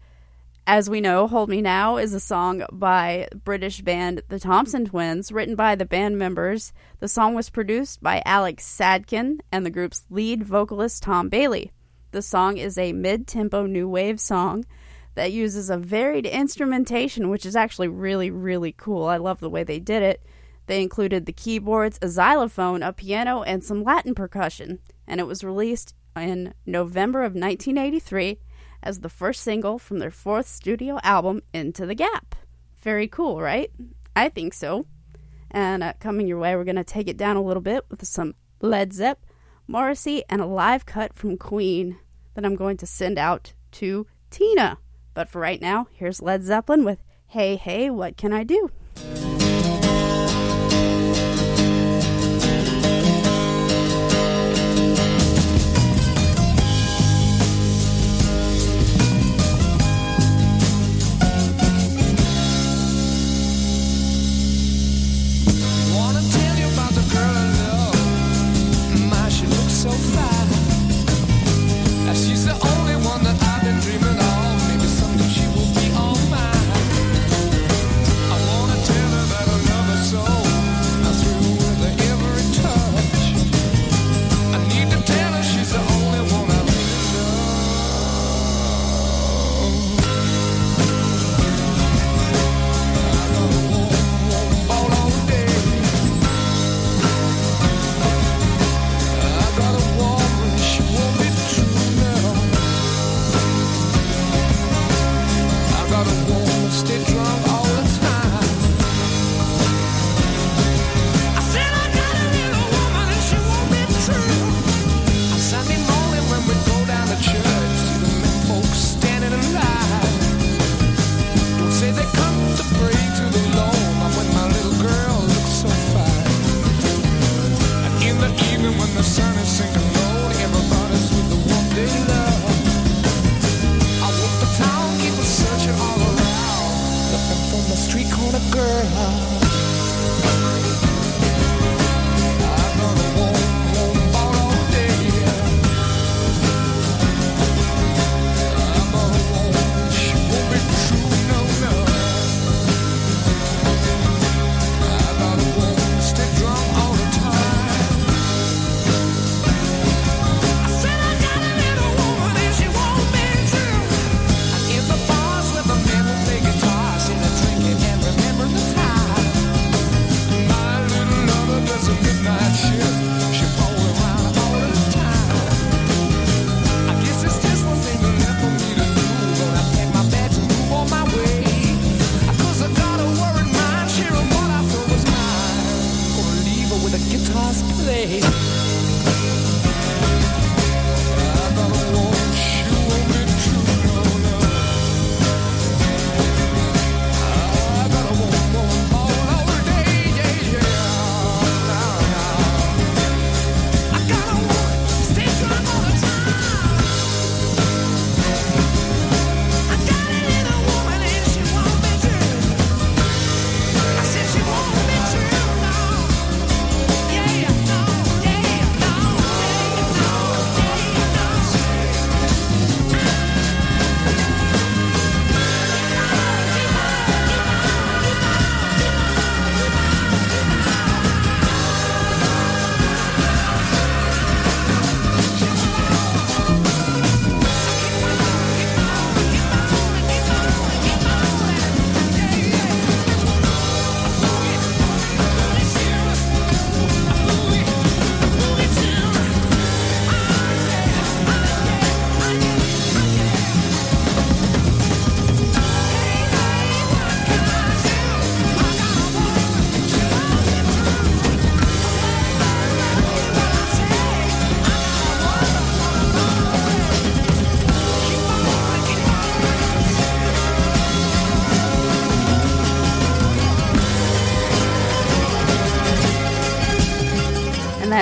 [0.67, 5.31] as we know, Hold Me Now is a song by British band The Thompson Twins,
[5.31, 6.73] written by the band members.
[6.99, 11.71] The song was produced by Alex Sadkin and the group's lead vocalist Tom Bailey.
[12.11, 14.65] The song is a mid tempo new wave song
[15.15, 19.05] that uses a varied instrumentation, which is actually really, really cool.
[19.05, 20.21] I love the way they did it.
[20.67, 25.45] They included the keyboards, a xylophone, a piano, and some Latin percussion, and it was
[25.45, 28.39] released in November of 1983
[28.87, 32.37] as the first single from their fourth studio album, Into the Gap.
[32.79, 33.71] Very cool, right?
[34.15, 34.87] I think so.
[35.51, 38.07] And uh, coming your way, we're going to take it down a little bit with
[38.07, 39.27] some Led Zepp,
[39.67, 41.99] Morrissey, and a live cut from Queen
[42.35, 44.79] that I'm going to send out to Tina.
[45.15, 48.71] But for right now, here's Led Zeppelin with Hey, Hey, What Can I Do?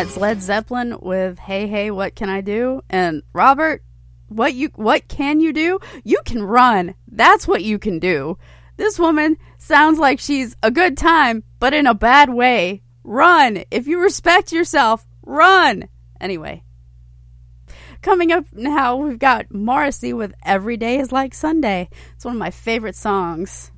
[0.04, 3.82] That's Led Zeppelin with "Hey Hey, What Can I Do?" and Robert,
[4.28, 5.78] what you what can you do?
[6.04, 6.94] You can run.
[7.08, 8.36] That's what you can do.
[8.76, 12.82] This woman sounds like she's a good time, but in a bad way.
[13.02, 13.64] Run.
[13.70, 15.88] If you respect yourself, run.
[16.20, 16.64] Anyway.
[18.02, 21.88] Coming up now, we've got Morrissey with Every Day is Like Sunday.
[22.14, 23.72] It's one of my favorite songs.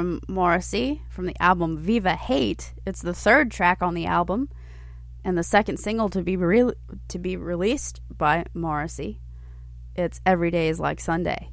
[0.00, 2.72] From Morrissey from the album Viva Hate.
[2.86, 4.48] It's the third track on the album
[5.22, 6.72] and the second single to be re-
[7.08, 9.20] to be released by Morrissey.
[9.94, 11.50] It's Every Day is Like Sunday.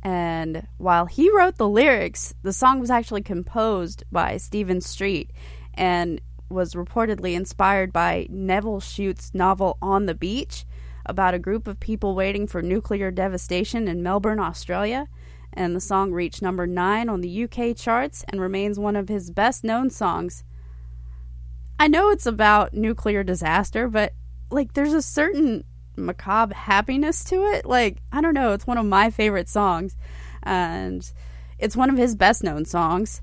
[0.00, 5.32] And while he wrote the lyrics, the song was actually composed by Stephen Street
[5.74, 10.64] and was reportedly inspired by Nevil Shute's novel On the Beach
[11.04, 15.08] about a group of people waiting for nuclear devastation in Melbourne, Australia.
[15.58, 19.32] And the song reached number 9 on the UK charts and remains one of his
[19.32, 20.44] best known songs.
[21.80, 24.12] I know it's about nuclear disaster, but
[24.52, 25.64] like there's a certain
[25.96, 27.66] macabre happiness to it.
[27.66, 29.96] Like, I don't know, it's one of my favorite songs.
[30.44, 31.10] And
[31.58, 33.20] it's one of his best known songs,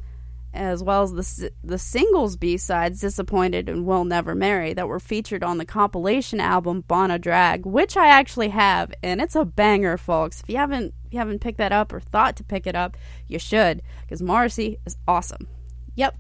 [0.54, 5.00] as well as the, the singles B sides Disappointed and Will Never Marry that were
[5.00, 8.94] featured on the compilation album Bona Drag, which I actually have.
[9.02, 10.42] And it's a banger, folks.
[10.42, 12.98] If you haven't, you haven't picked that up or thought to pick it up,
[13.28, 15.48] you should, because Morrissey is awesome.
[15.96, 16.18] Yep.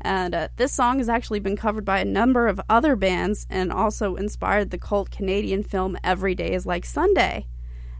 [0.00, 3.72] And uh, this song has actually been covered by a number of other bands and
[3.72, 7.46] also inspired the cult Canadian film Every Day is Like Sunday.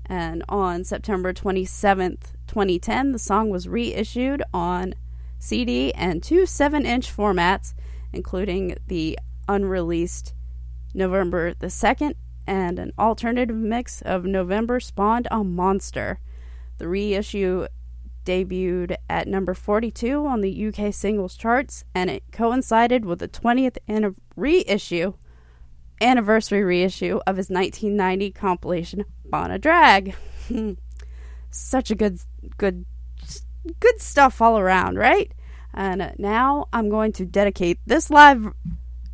[0.04, 4.94] And on September 27th, 2010, the song was reissued on
[5.40, 7.74] CD and two 7 inch formats,
[8.12, 9.18] including the
[9.48, 10.32] unreleased
[10.94, 12.14] November the 2nd
[12.46, 16.20] and an alternative mix of November spawned a monster.
[16.78, 17.66] The reissue
[18.24, 23.78] debuted at number 42 on the UK singles charts, and it coincided with the 20th
[23.88, 25.14] anni- reissue,
[26.00, 30.14] anniversary reissue of his 1990 compilation Bona Drag.
[31.50, 32.18] Such a good,
[32.58, 32.84] good,
[33.80, 35.32] good stuff all around, right?
[35.72, 38.48] And now I'm going to dedicate this live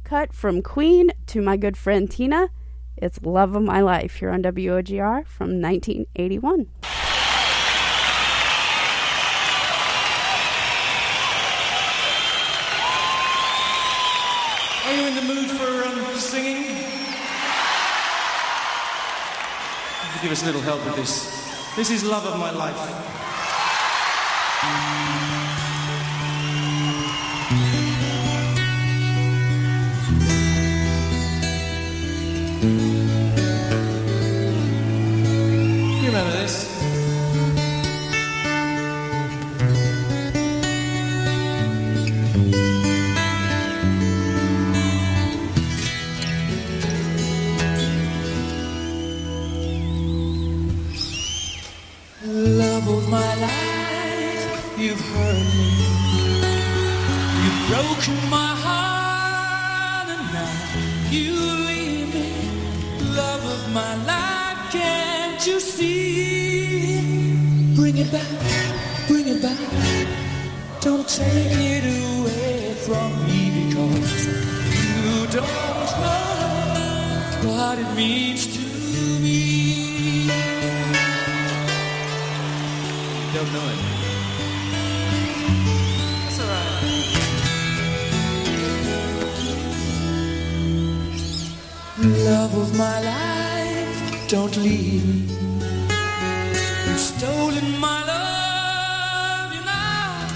[0.04, 2.50] cut from Queen to my good friend Tina.
[2.96, 6.66] It's Love of My Life here on WOGR from 1981.
[14.84, 16.64] Are you in the mood for um, singing?
[20.00, 21.74] Could you give us a little help with this?
[21.74, 23.41] This is Love of My Life.
[53.12, 55.70] My life, you've hurt me.
[57.42, 60.54] You've broken my heart, and now
[61.10, 61.34] you
[61.68, 62.30] leave me.
[63.14, 67.36] Love of my life, can't you see?
[67.76, 68.38] Bring it back,
[69.08, 69.58] bring it back.
[70.80, 74.26] Don't take it away from me because
[74.86, 78.61] you don't know what it means to
[83.42, 83.78] Don't know it.
[86.22, 86.82] That's alright.
[92.30, 95.34] Love of my life, don't leave me.
[96.86, 100.28] You've stolen my love, you now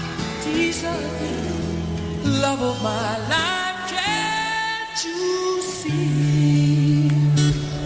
[0.43, 2.25] deserve it.
[2.25, 7.09] Love of my life, can't you see?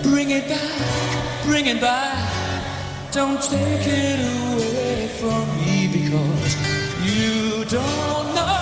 [0.01, 2.29] Bring it back, bring it back.
[3.11, 4.70] Don't take it away
[5.21, 6.51] from me because
[7.05, 8.57] you don't know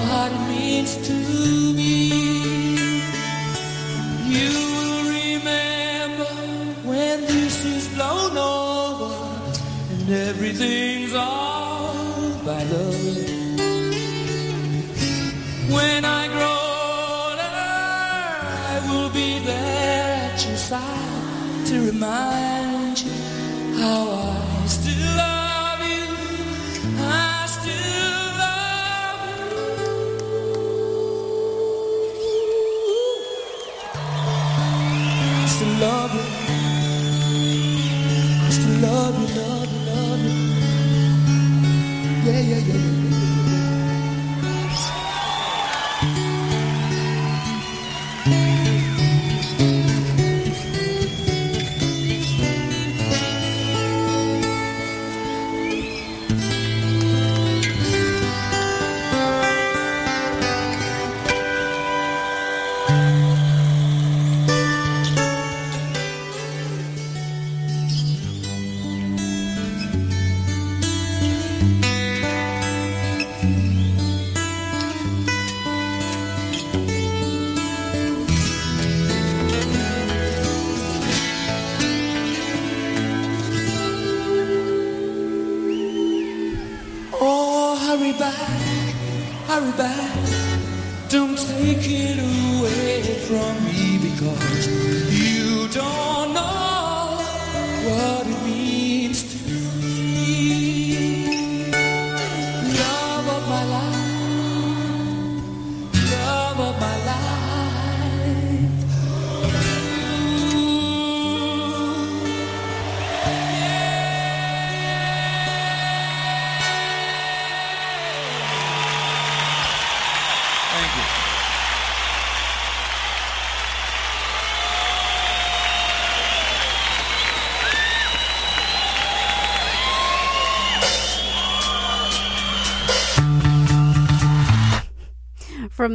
[0.00, 1.12] what it means to
[1.78, 1.94] me.
[4.34, 6.32] You will remember
[6.90, 9.12] when this is blown over
[9.92, 13.18] and everything's all by love.
[15.76, 16.58] When I grow
[17.26, 17.54] older,
[18.72, 23.12] I will be there at your side to remind you
[23.82, 24.17] how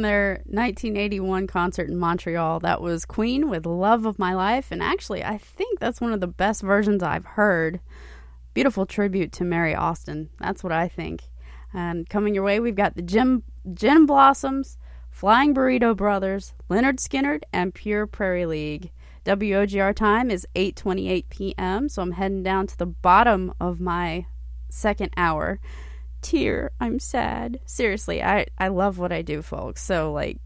[0.04, 4.70] their 1981 concert in Montreal, that was Queen with Love of My Life.
[4.70, 7.80] And actually, I think that's one of the best versions I've heard.
[8.54, 10.30] Beautiful tribute to Mary Austin.
[10.38, 11.24] That's what I think.
[11.72, 14.78] And coming your way, we've got the Jim, Gin Blossoms,
[15.10, 18.90] Flying Burrito Brothers, Lynyrd Skynyrd, and Pure Prairie League.
[19.24, 21.88] WOGR time is 8:28 p.m.
[21.88, 24.26] So I'm heading down to the bottom of my
[24.68, 25.60] second hour.
[26.24, 27.60] Tear, I'm sad.
[27.66, 29.82] Seriously, I I love what I do, folks.
[29.82, 30.38] So like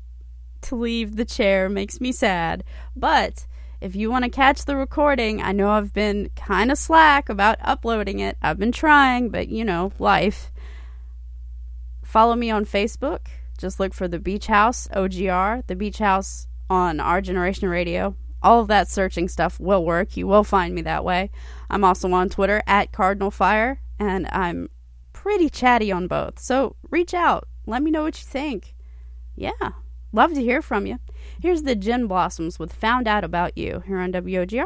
[0.63, 2.65] to leave the chair makes me sad.
[2.97, 3.47] But
[3.81, 7.59] if you want to catch the recording, I know I've been kind of slack about
[7.61, 8.37] uploading it.
[8.43, 10.51] I've been trying, but you know, life.
[12.03, 13.29] Follow me on Facebook.
[13.57, 18.17] Just look for the Beach House OGR, the Beach House on Our Generation Radio.
[18.43, 20.17] All of that searching stuff will work.
[20.17, 21.31] You will find me that way.
[21.71, 24.71] I'm also on Twitter at Cardinal Fire, and I'm
[25.29, 26.39] pretty chatty on both.
[26.39, 27.47] So reach out.
[27.67, 28.75] Let me know what you think.
[29.37, 29.73] Yeah,
[30.11, 31.01] love to hear from you.
[31.39, 34.65] Here's the Gin Blossoms with Found Out About You here on WOGR.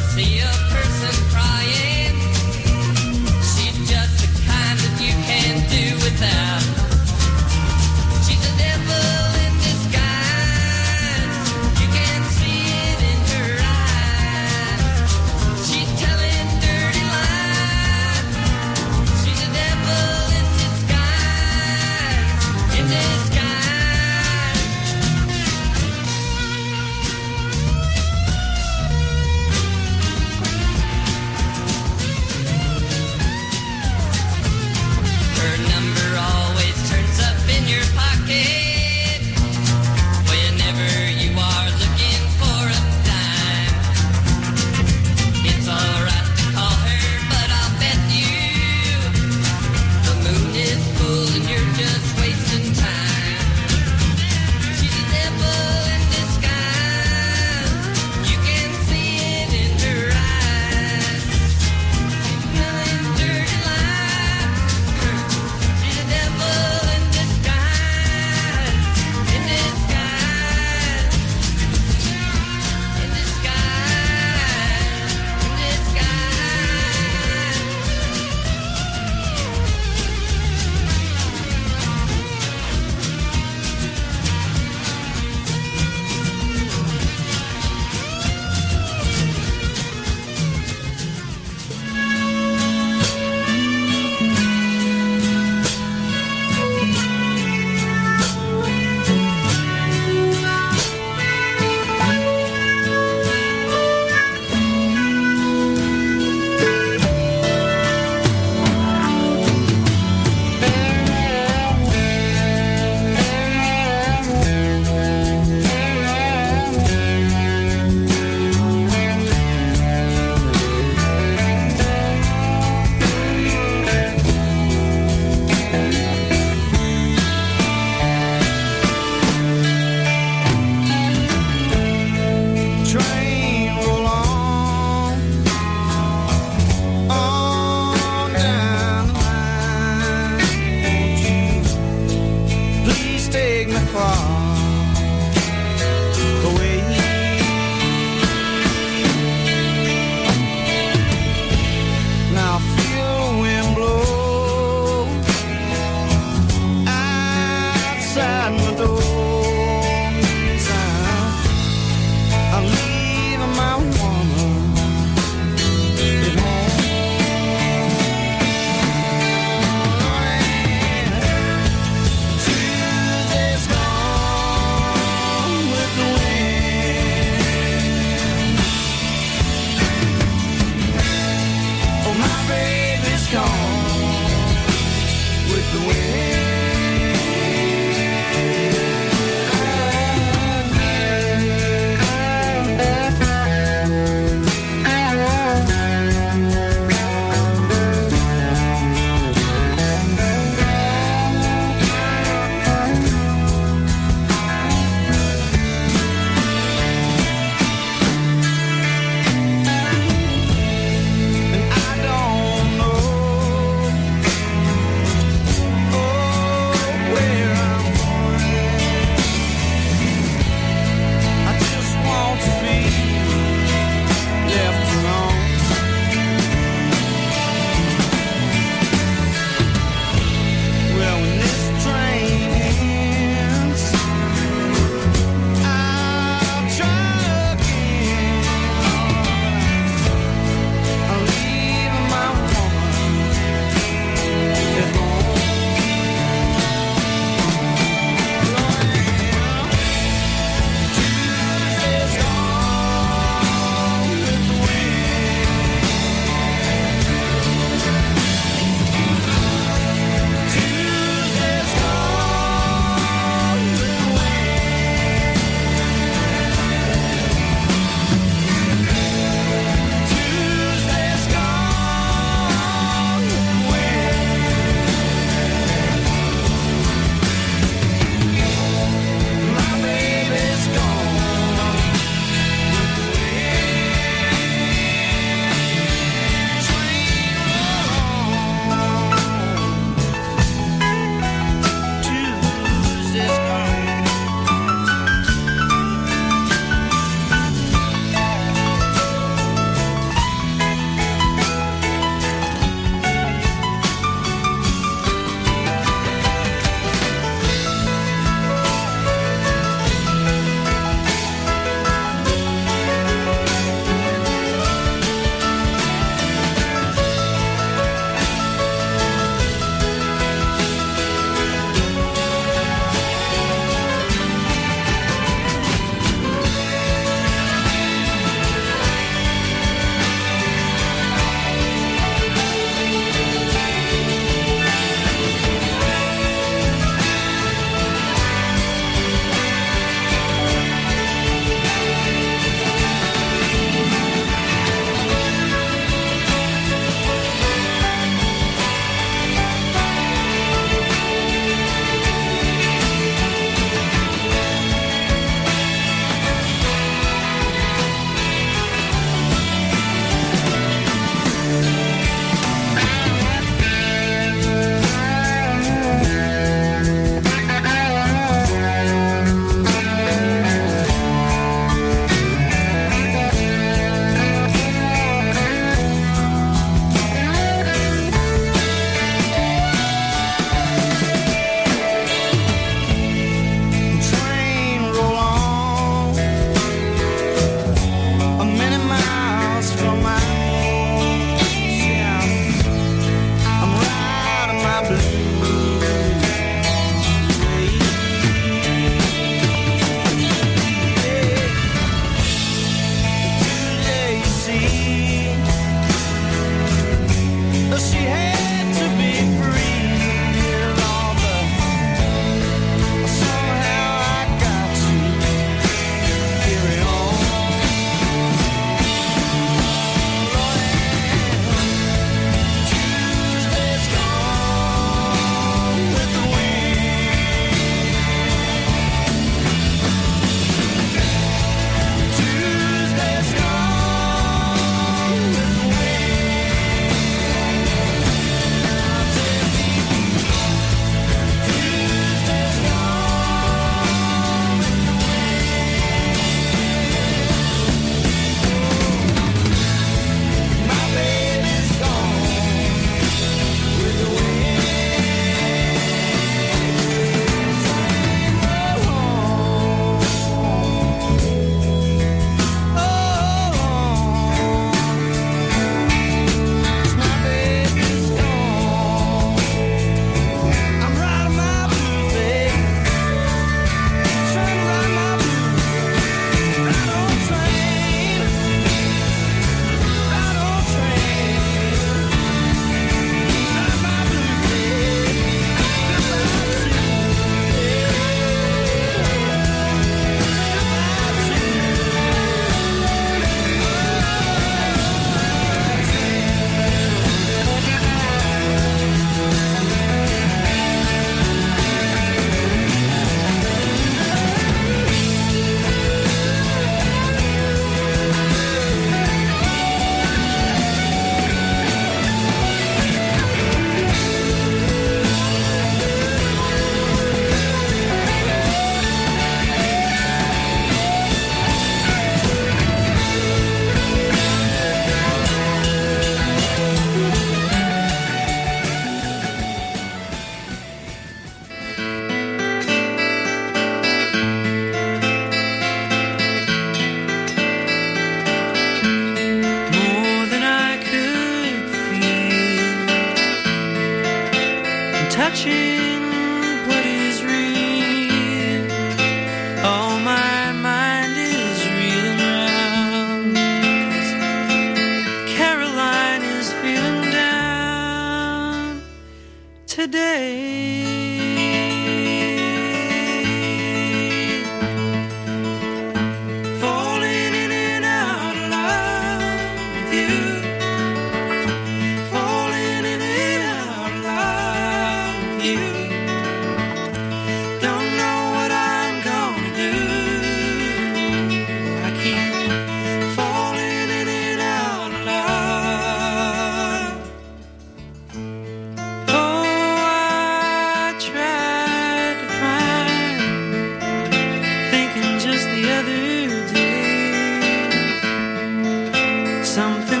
[599.51, 600.00] something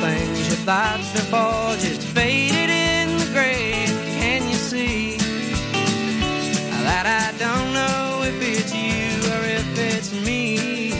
[0.00, 3.86] things you thought before just faded in the gray.
[4.20, 5.16] Can you see
[6.86, 10.92] that I don't know if it's you or if it's me?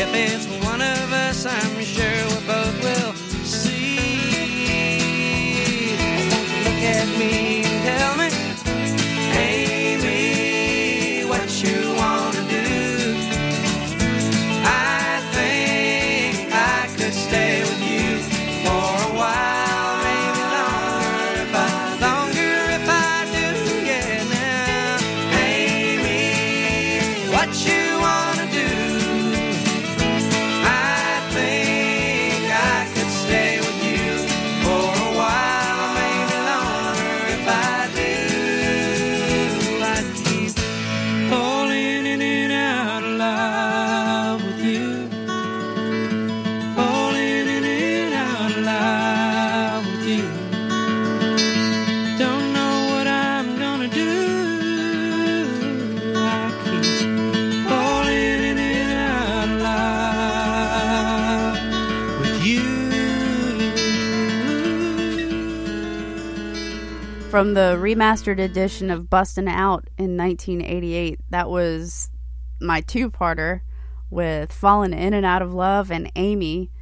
[0.00, 1.77] If it's one of us, I'm
[67.38, 71.20] from the remastered edition of Bustin' Out in 1988.
[71.30, 72.10] That was
[72.60, 73.60] my two-parter
[74.10, 76.72] with Falling In and Out of Love and Amie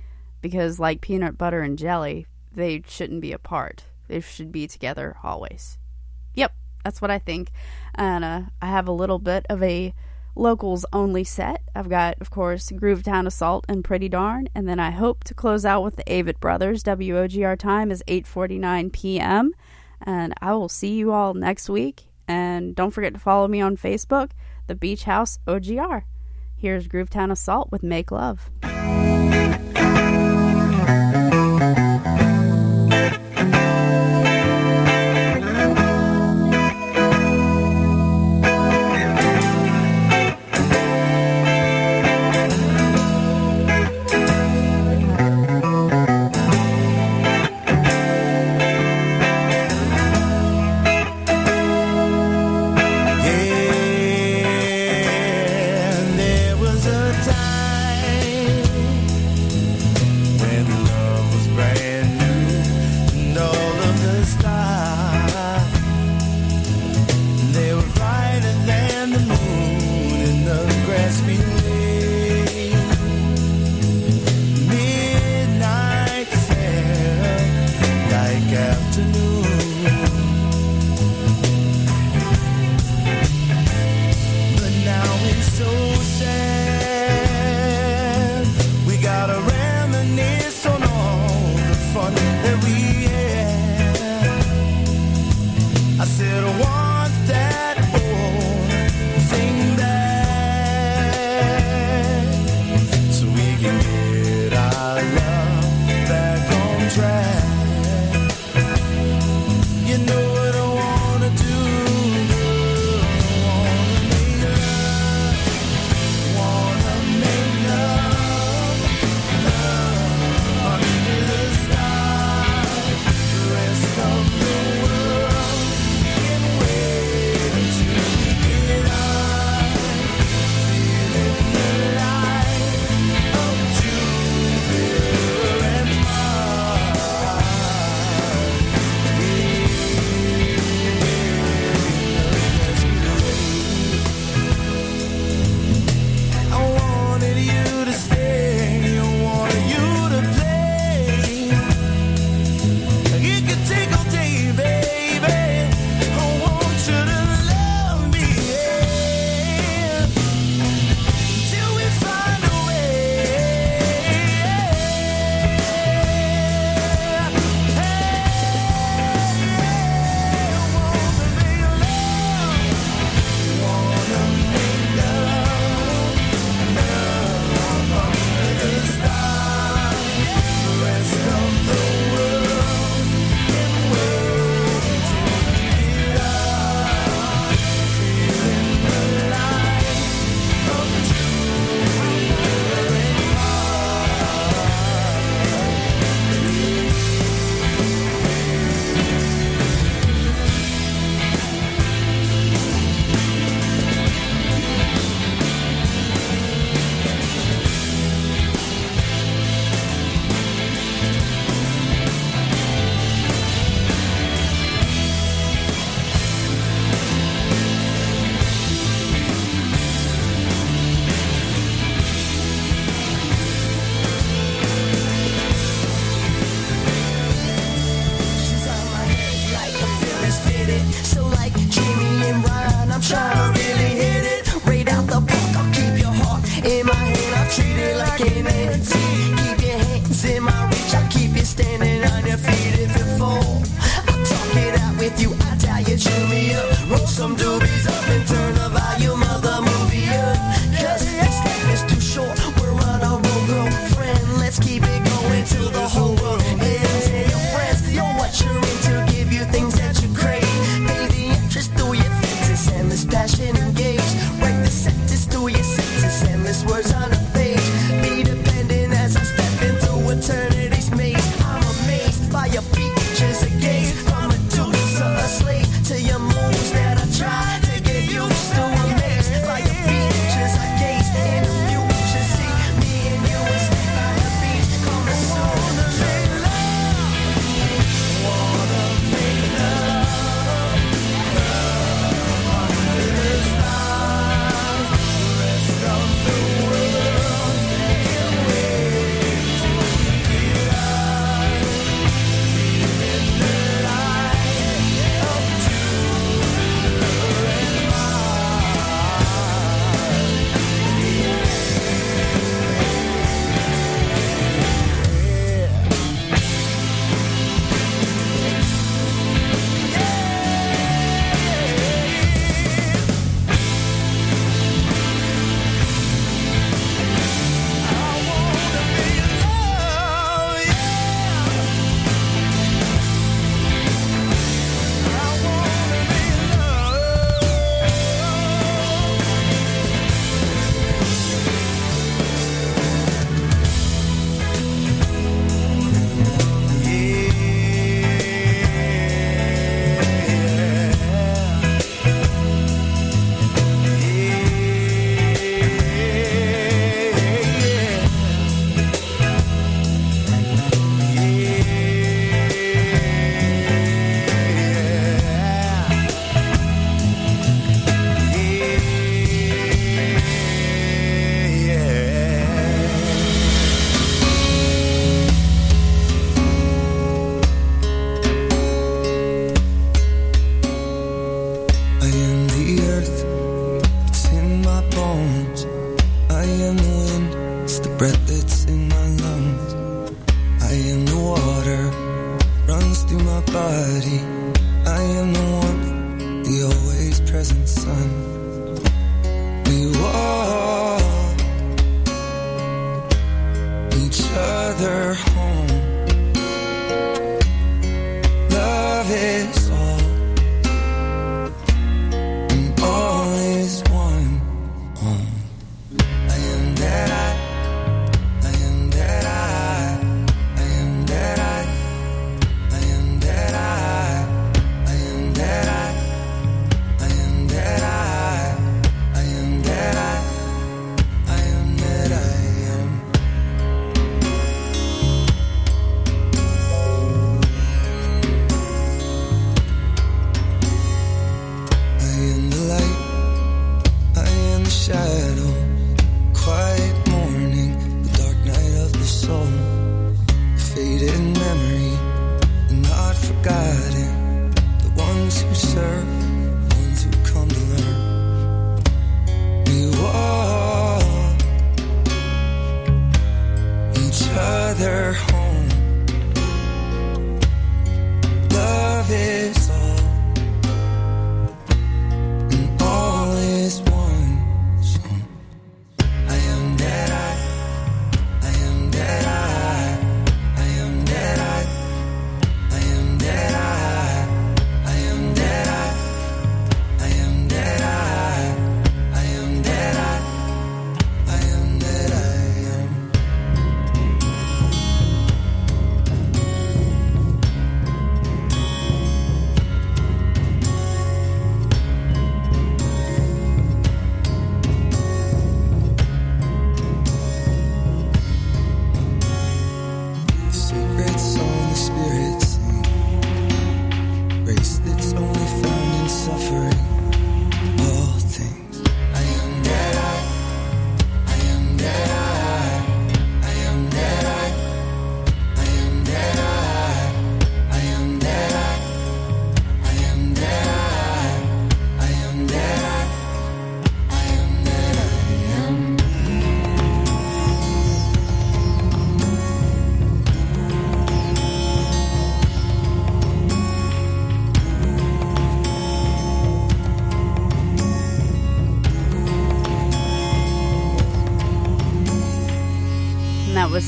[0.41, 2.25] because like peanut butter and jelly,
[2.55, 3.85] they shouldn't be apart.
[4.09, 5.77] They should be together always.
[6.33, 7.51] Yep, that's what I think.
[7.95, 9.93] And uh, I have a little bit of a
[10.35, 11.65] locals only set.
[11.75, 15.67] I've got, of course, Groovetown Assault and Pretty Darn, and then I hope to close
[15.67, 16.83] out with the Avett Brothers.
[16.83, 19.53] WOGR time is 8:49 p.m.
[20.03, 22.09] And I will see you all next week.
[22.29, 24.31] And don't forget to follow me on Facebook,
[24.67, 26.03] the Beach House OGR.
[26.57, 28.51] Here's Groovetown Assault with Make Love.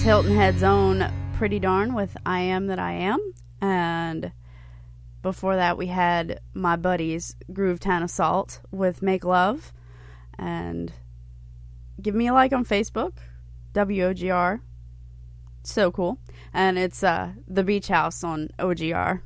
[0.08, 3.20] Hilton Head's own Pretty Darn with I Am That I Am.
[3.60, 4.32] And
[5.20, 9.70] before that, we had my buddies Groovetown Assault with Make Love.
[10.38, 10.94] And
[12.00, 13.18] give me a like on Facebook,
[13.74, 14.60] WOGR.
[15.62, 16.18] So cool.
[16.54, 19.20] And it's uh, The Beach House on OGR.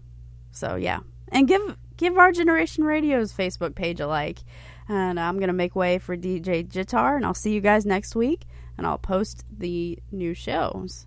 [0.51, 0.99] So yeah.
[1.29, 4.41] And give give our Generation Radio's Facebook page a like.
[4.89, 8.17] And I'm going to make way for DJ Jitar, and I'll see you guys next
[8.17, 8.47] week
[8.83, 11.07] and I'll post the new shows.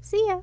[0.00, 0.40] See ya.